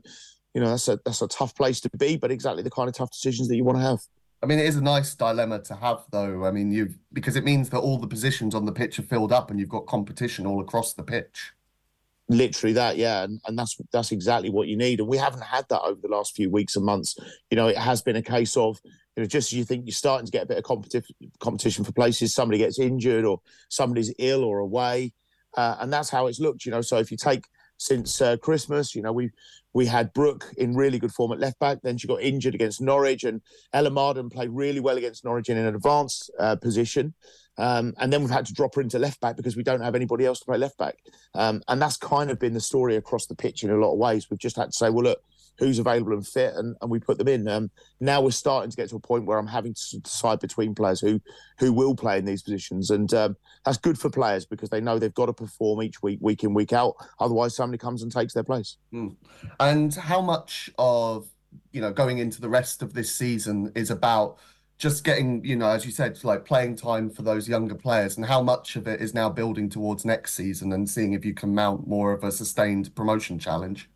[0.55, 2.97] you know that's a that's a tough place to be, but exactly the kind of
[2.97, 4.01] tough decisions that you want to have.
[4.43, 6.45] I mean, it is a nice dilemma to have, though.
[6.45, 9.33] I mean, you've because it means that all the positions on the pitch are filled
[9.33, 11.53] up, and you've got competition all across the pitch.
[12.29, 15.01] Literally that, yeah, and, and that's that's exactly what you need.
[15.01, 17.17] And we haven't had that over the last few weeks and months.
[17.51, 18.79] You know, it has been a case of
[19.17, 21.85] you know just as you think you're starting to get a bit of competition competition
[21.85, 25.13] for places, somebody gets injured or somebody's ill or away,
[25.57, 26.65] uh, and that's how it's looked.
[26.65, 27.45] You know, so if you take
[27.79, 28.95] since uh, Christmas.
[28.95, 29.31] You know, we
[29.79, 31.79] we had Brooke in really good form at left back.
[31.83, 33.41] Then she got injured against Norwich, and
[33.73, 37.15] Ella Marden played really well against Norwich in an advanced uh, position.
[37.59, 39.95] Um, and then we've had to drop her into left back because we don't have
[39.95, 40.97] anybody else to play left back.
[41.37, 43.99] Um, and that's kind of been the story across the pitch in a lot of
[43.99, 44.29] ways.
[44.29, 45.23] We've just had to say, well, look,
[45.59, 47.49] who's available and fit, and, and we put them in.
[47.49, 50.75] Um, now we're starting to get to a point where I'm having to decide between
[50.75, 51.21] players who
[51.59, 54.99] who will play in these positions, and um, that's good for players because they know
[54.99, 56.95] they've got to perform each week, week in, week out.
[57.19, 58.77] Otherwise, somebody comes and takes their place.
[58.93, 59.17] Mm.
[59.61, 61.29] And how much of
[61.73, 64.39] you know going into the rest of this season is about
[64.79, 68.25] just getting, you know, as you said, like playing time for those younger players, and
[68.25, 71.53] how much of it is now building towards next season and seeing if you can
[71.53, 73.91] mount more of a sustained promotion challenge?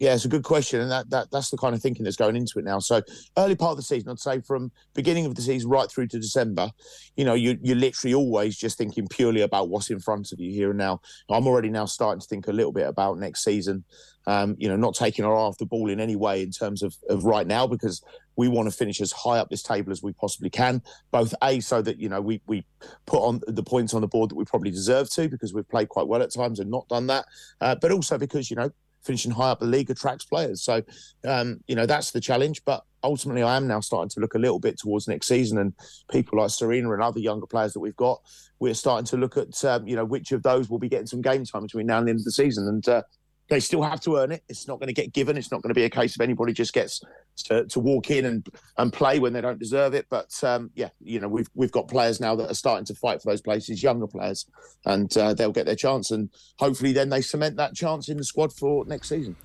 [0.00, 2.34] Yeah, it's a good question, and that, that that's the kind of thinking that's going
[2.34, 2.80] into it now.
[2.80, 3.00] So
[3.36, 6.18] early part of the season, I'd say from beginning of the season right through to
[6.18, 6.70] December,
[7.16, 10.50] you know, you you're literally always just thinking purely about what's in front of you
[10.50, 11.00] here and now.
[11.30, 13.84] I'm already now starting to think a little bit about next season.
[14.26, 16.82] Um, you know, not taking our eye off the ball in any way in terms
[16.82, 18.02] of, of right now because
[18.36, 20.82] we want to finish as high up this table as we possibly can.
[21.10, 22.64] Both a so that you know we we
[23.06, 25.88] put on the points on the board that we probably deserve to because we've played
[25.88, 27.26] quite well at times and not done that,
[27.60, 28.70] uh, but also because you know
[29.04, 30.62] finishing high up the league attracts players.
[30.62, 30.82] So,
[31.24, 32.64] um, you know, that's the challenge.
[32.64, 35.72] But ultimately, I am now starting to look a little bit towards next season, and
[36.10, 38.20] people like Serena and other younger players that we've got,
[38.58, 41.22] we're starting to look at, um, you know, which of those will be getting some
[41.22, 42.66] game time between now and the end of the season.
[42.68, 43.02] And uh,
[43.48, 44.42] they still have to earn it.
[44.48, 45.36] It's not going to get given.
[45.36, 47.02] It's not going to be a case of anybody just gets
[47.44, 50.06] to, to walk in and, and play when they don't deserve it.
[50.08, 53.22] But um, yeah, you know we've we've got players now that are starting to fight
[53.22, 54.46] for those places, younger players,
[54.86, 56.10] and uh, they'll get their chance.
[56.10, 59.36] And hopefully, then they cement that chance in the squad for next season.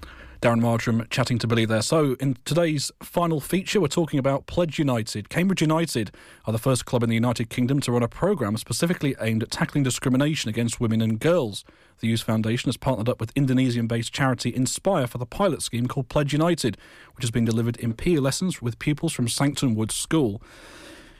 [0.41, 1.81] Darren Marjoram chatting to Billy there.
[1.81, 5.27] So, in today's final feature, we're talking about Pledge United.
[5.27, 6.11] Cambridge United
[6.45, 9.51] are the first club in the United Kingdom to run a programme specifically aimed at
[9.51, 11.65] tackling discrimination against women and girls.
[11.99, 15.87] The Youth Foundation has partnered up with Indonesian based charity Inspire for the pilot scheme
[15.87, 16.77] called Pledge United,
[17.15, 20.41] which has been delivered in peer lessons with pupils from Sancton Wood School.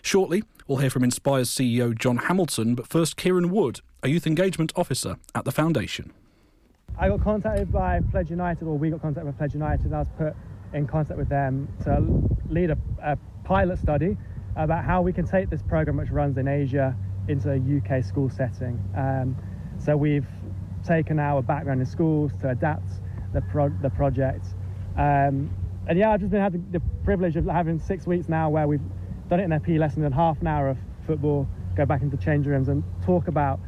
[0.01, 4.71] Shortly, we'll hear from Inspire's CEO John Hamilton, but first, Kieran Wood, a youth engagement
[4.77, 6.13] officer at the foundation.
[7.01, 9.99] I got contacted by Pledge United, or we got contacted by Pledge United, and I
[9.99, 10.33] was put
[10.73, 14.17] in contact with them to lead a, a pilot study
[14.57, 16.93] about how we can take this program, which runs in Asia,
[17.29, 18.83] into a UK school setting.
[18.97, 19.37] Um,
[19.77, 20.27] so we've
[20.85, 22.91] taken our background in schools to adapt
[23.33, 24.45] the, pro- the project.
[24.97, 25.49] Um,
[25.87, 28.81] and yeah, I've just been having the privilege of having six weeks now where we've
[29.29, 30.77] done it in a PE lesson and half an hour of
[31.07, 31.47] football,
[31.77, 33.61] go back into changing rooms and talk about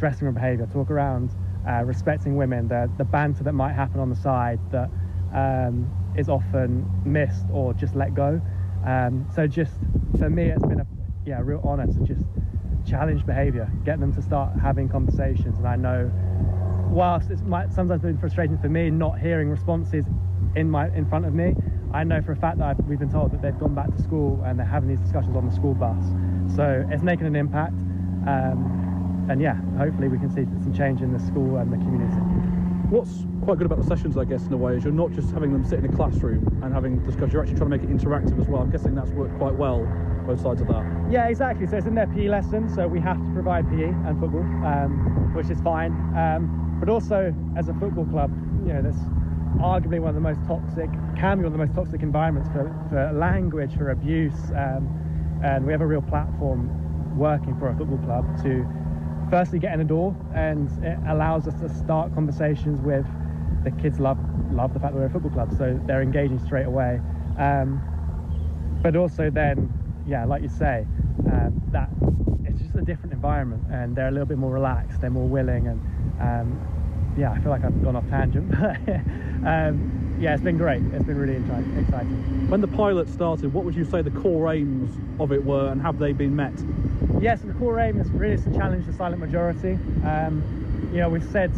[0.00, 1.30] dressing room behaviour, talk around
[1.68, 4.90] uh, respecting women, the, the banter that might happen on the side that
[5.34, 8.40] um, is often missed or just let go.
[8.84, 9.72] Um, so just
[10.18, 10.86] for me, it's been a
[11.24, 12.24] yeah real honour to just
[12.88, 15.58] challenge behaviour, get them to start having conversations.
[15.58, 16.10] And I know,
[16.90, 20.04] whilst it might sometimes been frustrating for me not hearing responses
[20.56, 21.54] in my in front of me,
[21.92, 24.02] I know for a fact that I've, we've been told that they've gone back to
[24.02, 26.04] school and they're having these discussions on the school bus.
[26.56, 27.74] So it's making an impact.
[28.26, 28.91] Um,
[29.28, 32.16] and yeah, hopefully we can see some change in the school and the community.
[32.90, 35.30] What's quite good about the sessions, I guess, in a way, is you're not just
[35.30, 37.90] having them sit in a classroom and having discussions, You're actually trying to make it
[37.90, 38.62] interactive as well.
[38.62, 39.80] I'm guessing that's worked quite well,
[40.26, 40.84] both sides of that.
[41.10, 41.66] Yeah, exactly.
[41.66, 45.32] So it's in their PE lesson, so we have to provide PE and football, um,
[45.34, 45.92] which is fine.
[46.16, 48.30] Um, but also, as a football club,
[48.66, 48.98] you know, that's
[49.62, 52.74] arguably one of the most toxic, can be one of the most toxic environments for,
[52.90, 54.50] for language, for abuse.
[54.54, 56.68] Um, and we have a real platform
[57.16, 58.66] working for a football club to
[59.32, 63.06] firstly get in the door and it allows us to start conversations with
[63.64, 64.18] the kids love
[64.52, 67.00] love the fact that we're a football club so they're engaging straight away.
[67.38, 67.80] Um,
[68.82, 69.72] but also then
[70.06, 70.84] yeah like you say
[71.32, 71.88] um, that
[72.44, 75.66] it's just a different environment and they're a little bit more relaxed they're more willing
[75.66, 75.80] and
[76.20, 78.76] um, yeah I feel like I've gone off tangent but
[79.48, 83.74] um, yeah it's been great it's been really exciting when the pilot started what would
[83.74, 86.54] you say the core aims of it were and have they been met
[87.22, 89.78] yes, the core aim is really to challenge the silent majority.
[90.04, 90.42] Um,
[90.92, 91.52] you know, we've said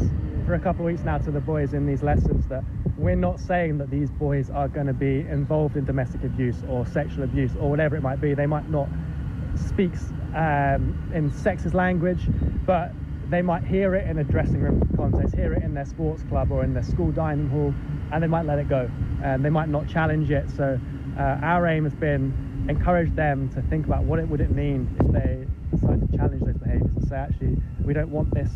[0.44, 2.62] for a couple of weeks now to the boys in these lessons that
[2.98, 6.86] we're not saying that these boys are going to be involved in domestic abuse or
[6.86, 8.34] sexual abuse or whatever it might be.
[8.34, 8.88] They might not
[9.56, 9.92] speak
[10.34, 12.28] um, in sexist language,
[12.66, 12.92] but
[13.30, 16.50] they might hear it in a dressing room context, hear it in their sports club
[16.50, 17.74] or in their school dining hall,
[18.12, 18.90] and they might let it go.
[19.22, 20.50] And they might not challenge it.
[20.50, 20.78] So
[21.18, 24.88] uh, our aim has been encourage them to think about what it would it mean
[25.00, 28.50] if they decide to challenge those behaviours and say, actually, we don't want this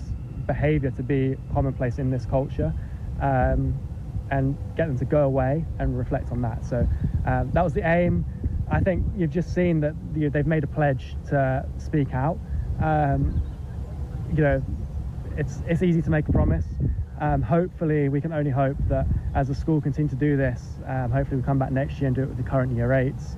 [0.47, 2.73] behaviour to be commonplace in this culture,
[3.21, 3.75] um,
[4.31, 6.65] and get them to go away and reflect on that.
[6.65, 6.87] So
[7.27, 8.25] um, that was the aim.
[8.71, 12.39] I think you've just seen that they've made a pledge to speak out.
[12.81, 13.43] Um,
[14.35, 14.63] you know,
[15.37, 16.65] it's it's easy to make a promise.
[17.21, 21.11] Um, hopefully, we can only hope that as the school continue to do this, um,
[21.11, 23.37] hopefully we come back next year and do it with the current year eights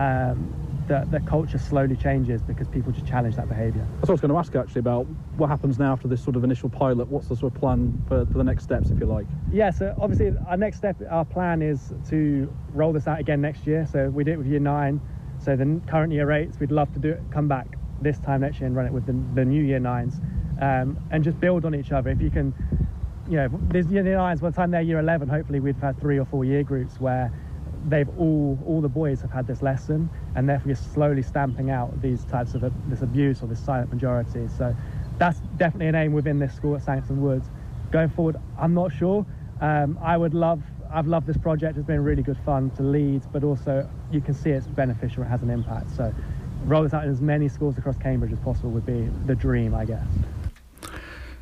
[0.00, 0.54] um,
[0.88, 3.86] the, the culture slowly changes because people just challenge that behaviour.
[3.96, 6.36] That's what I was going to ask actually about what happens now after this sort
[6.36, 7.08] of initial pilot.
[7.08, 9.26] What's the sort of plan for, for the next steps, if you like?
[9.52, 13.66] Yeah, so obviously our next step, our plan is to roll this out again next
[13.66, 13.86] year.
[13.90, 15.00] So we did it with year nine.
[15.38, 17.66] So the current year eights, we'd love to do it, come back
[18.00, 20.14] this time next year and run it with the, the new year nines
[20.60, 22.10] um, and just build on each other.
[22.10, 22.54] If you can,
[23.28, 26.18] you know, there's year nines, by the time they're year 11, hopefully we've had three
[26.18, 27.32] or four year groups where
[27.88, 32.00] they've all all the boys have had this lesson and therefore you're slowly stamping out
[32.02, 34.48] these types of this abuse or this silent majority.
[34.58, 34.74] So
[35.18, 37.48] that's definitely an aim within this school at Sancton Woods.
[37.90, 39.24] Going forward I'm not sure.
[39.60, 41.78] Um, I would love I've loved this project.
[41.78, 45.26] It's been really good fun to lead but also you can see it's beneficial it
[45.26, 45.90] has an impact.
[45.96, 46.12] So
[46.64, 49.74] roll this out in as many schools across Cambridge as possible would be the dream
[49.74, 50.06] I guess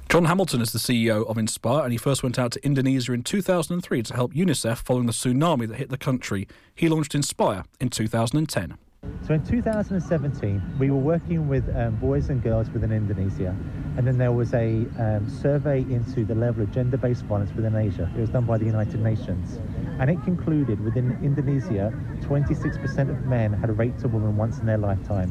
[0.08, 3.22] John Hamilton is the CEO of Inspire, and he first went out to Indonesia in
[3.22, 6.48] 2003 to help UNICEF following the tsunami that hit the country.
[6.74, 8.78] He launched Inspire in 2010.
[9.28, 13.54] So in 2017, we were working with um, boys and girls within Indonesia,
[13.98, 18.10] and then there was a um, survey into the level of gender-based violence within Asia.
[18.16, 19.60] It was done by the United Nations,
[20.00, 21.92] and it concluded within Indonesia,
[22.22, 25.30] 26% of men had raped a woman once in their lifetime.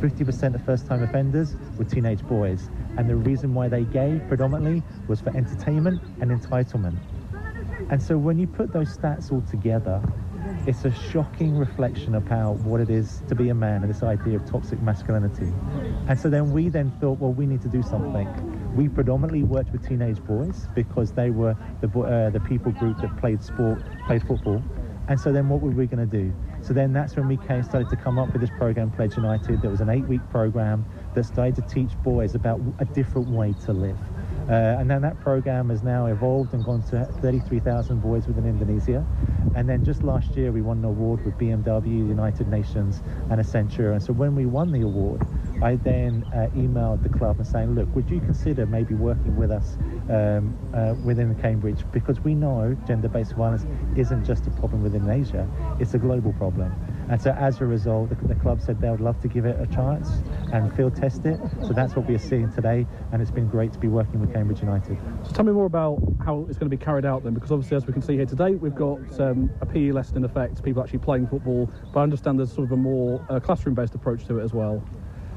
[0.00, 5.20] 50% of first-time offenders were teenage boys, and the reason why they gave predominantly was
[5.20, 6.96] for entertainment and entitlement.
[7.90, 10.02] And so when you put those stats all together,
[10.66, 14.36] it's a shocking reflection how what it is to be a man and this idea
[14.36, 15.52] of toxic masculinity.
[16.08, 18.28] And so then we then thought, well, we need to do something.
[18.74, 23.16] We predominantly worked with teenage boys because they were the uh, the people group that
[23.18, 24.62] played sport, played football.
[25.06, 26.32] And so then what were we going to do?
[26.62, 29.60] So then that's when we came, started to come up with this program, Pledge United.
[29.60, 33.74] There was an eight-week program that started to teach boys about a different way to
[33.74, 33.98] live.
[34.48, 39.04] Uh, and then that program has now evolved and gone to 33,000 boys within Indonesia.
[39.54, 43.92] And then just last year, we won an award with BMW, United Nations, and Accenture.
[43.92, 45.22] And so when we won the award,
[45.62, 49.50] I then uh, emailed the club and saying, look, would you consider maybe working with
[49.50, 49.76] us
[50.10, 51.84] um, uh, within Cambridge?
[51.92, 53.64] Because we know gender-based violence
[53.96, 55.48] isn't just a problem within Asia,
[55.78, 56.72] it's a global problem.
[57.08, 59.56] And so as a result, the, the, club said they would love to give it
[59.60, 60.08] a chance
[60.52, 61.38] and field test it.
[61.62, 62.86] So that's what we are seeing today.
[63.12, 64.98] And it's been great to be working with Cambridge United.
[65.24, 67.76] So tell me more about how it's going to be carried out then, because obviously,
[67.76, 70.82] as we can see here today, we've got um, a PE lesson in effect, people
[70.82, 71.70] actually playing football.
[71.92, 74.82] But I understand there's sort of a more uh, classroom-based approach to it as well.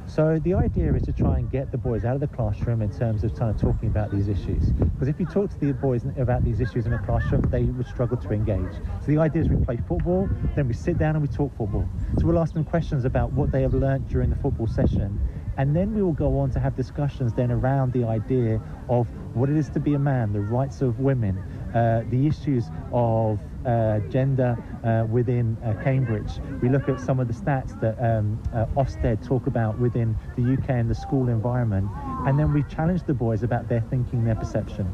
[0.08, 2.90] So the idea is to try and get the boys out of the classroom in
[2.90, 4.72] terms of kind of talking about these issues.
[4.94, 7.86] Because if you talk to the boys about these issues in a classroom, they would
[7.86, 8.72] struggle to engage.
[9.02, 11.88] So the idea is we play football, then we sit down and we talk football.
[12.20, 15.20] So we'll ask them questions about what they have learnt during the football session.
[15.58, 19.50] And then we will go on to have discussions then around the idea of what
[19.50, 21.38] it is to be a man, the rights of women,
[21.74, 23.42] uh, the issues of
[24.10, 26.40] gender uh, within uh, Cambridge.
[26.62, 30.54] We look at some of the stats that um, uh, Ofsted talk about within the
[30.54, 31.90] UK and the school environment,
[32.26, 34.88] and then we challenge the boys about their thinking, their perception.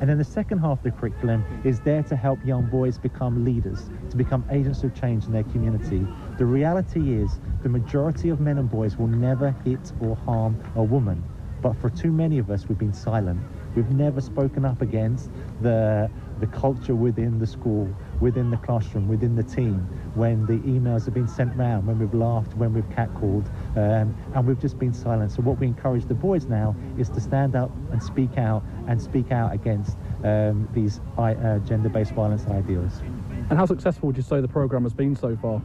[0.00, 3.44] And then the second half of the curriculum is there to help young boys become
[3.44, 6.06] leaders, to become agents of change in their community.
[6.38, 10.82] The reality is the majority of men and boys will never hit or harm a
[10.82, 11.22] woman.
[11.60, 13.40] But for too many of us, we've been silent.
[13.76, 16.10] We've never spoken up against the,
[16.40, 19.76] the culture within the school, within the classroom, within the team,
[20.14, 23.46] when the emails have been sent round, when we've laughed, when we've catcalled,
[23.76, 25.32] um, and we've just been silent.
[25.32, 29.00] So what we encourage the boys now is to stand up and speak out and
[29.00, 33.00] speak out against um, these uh, gender-based violence ideals.
[33.48, 35.62] And how successful would you say the programme has been so far?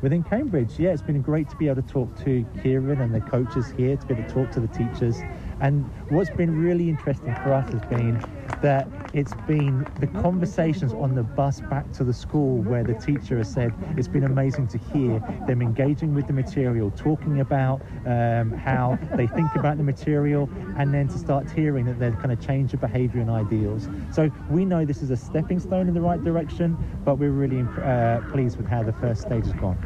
[0.00, 3.20] Within Cambridge, yeah, it's been great to be able to talk to Kieran and the
[3.20, 5.20] coaches here, to be able to talk to the teachers.
[5.60, 8.20] And what's been really interesting for us has been
[8.62, 13.38] that it's been the conversations on the bus back to the school where the teacher
[13.38, 18.52] has said it's been amazing to hear them engaging with the material, talking about um,
[18.52, 20.48] how they think about the material,
[20.78, 23.88] and then to start hearing that they're kind of change of behaviour and ideals.
[24.12, 27.66] So we know this is a stepping stone in the right direction, but we're really
[27.82, 29.78] uh, pleased with how the first stage has gone.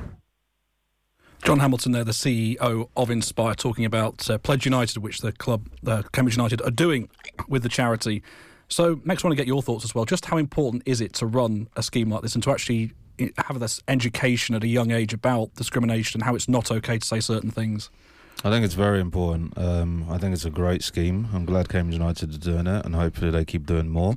[1.47, 5.69] John Hamilton there, the CEO of Inspire, talking about uh, Pledge United, which the club,
[5.87, 7.09] uh, Cambridge United, are doing
[7.47, 8.23] with the charity.
[8.69, 10.05] So, next, I want to get your thoughts as well.
[10.05, 13.29] Just how important is it to run a scheme like this and to actually eh,
[13.39, 17.07] have this education at a young age about discrimination and how it's not okay to
[17.07, 17.91] say certain things?
[18.45, 19.57] I think it's very important.
[19.57, 21.29] Um, I think it's a great scheme.
[21.33, 24.15] I'm glad Cambridge United are doing it, and hopefully they keep doing more.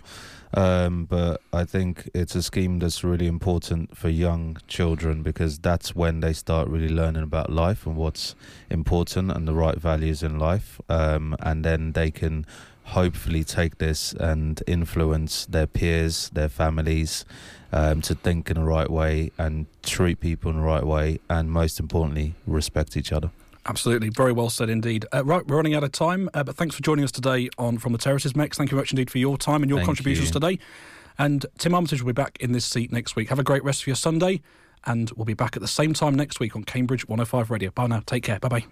[0.54, 5.96] Um, but I think it's a scheme that's really important for young children because that's
[5.96, 8.36] when they start really learning about life and what's
[8.70, 10.82] important and the right values in life.
[10.90, 12.48] Um, and then they can
[12.90, 17.26] hopefully take this and influence their peers, their families,
[17.72, 21.52] um, to think in the right way and treat people in the right way, and
[21.52, 23.32] most importantly, respect each other.
[23.66, 24.10] Absolutely.
[24.10, 25.06] Very well said indeed.
[25.14, 27.78] Uh, right, we're running out of time, uh, but thanks for joining us today on
[27.78, 28.58] From the Terraces, Mex.
[28.58, 30.34] Thank you very much indeed for your time and your Thank contributions you.
[30.34, 30.60] today.
[31.20, 33.30] And Tim Armitage will be back in this seat next week.
[33.30, 34.42] Have a great rest of your Sunday,
[34.86, 37.70] and we'll be back at the same time next week on Cambridge 105 Radio.
[37.70, 38.02] Bye now.
[38.06, 38.40] Take care.
[38.40, 38.66] Bye bye.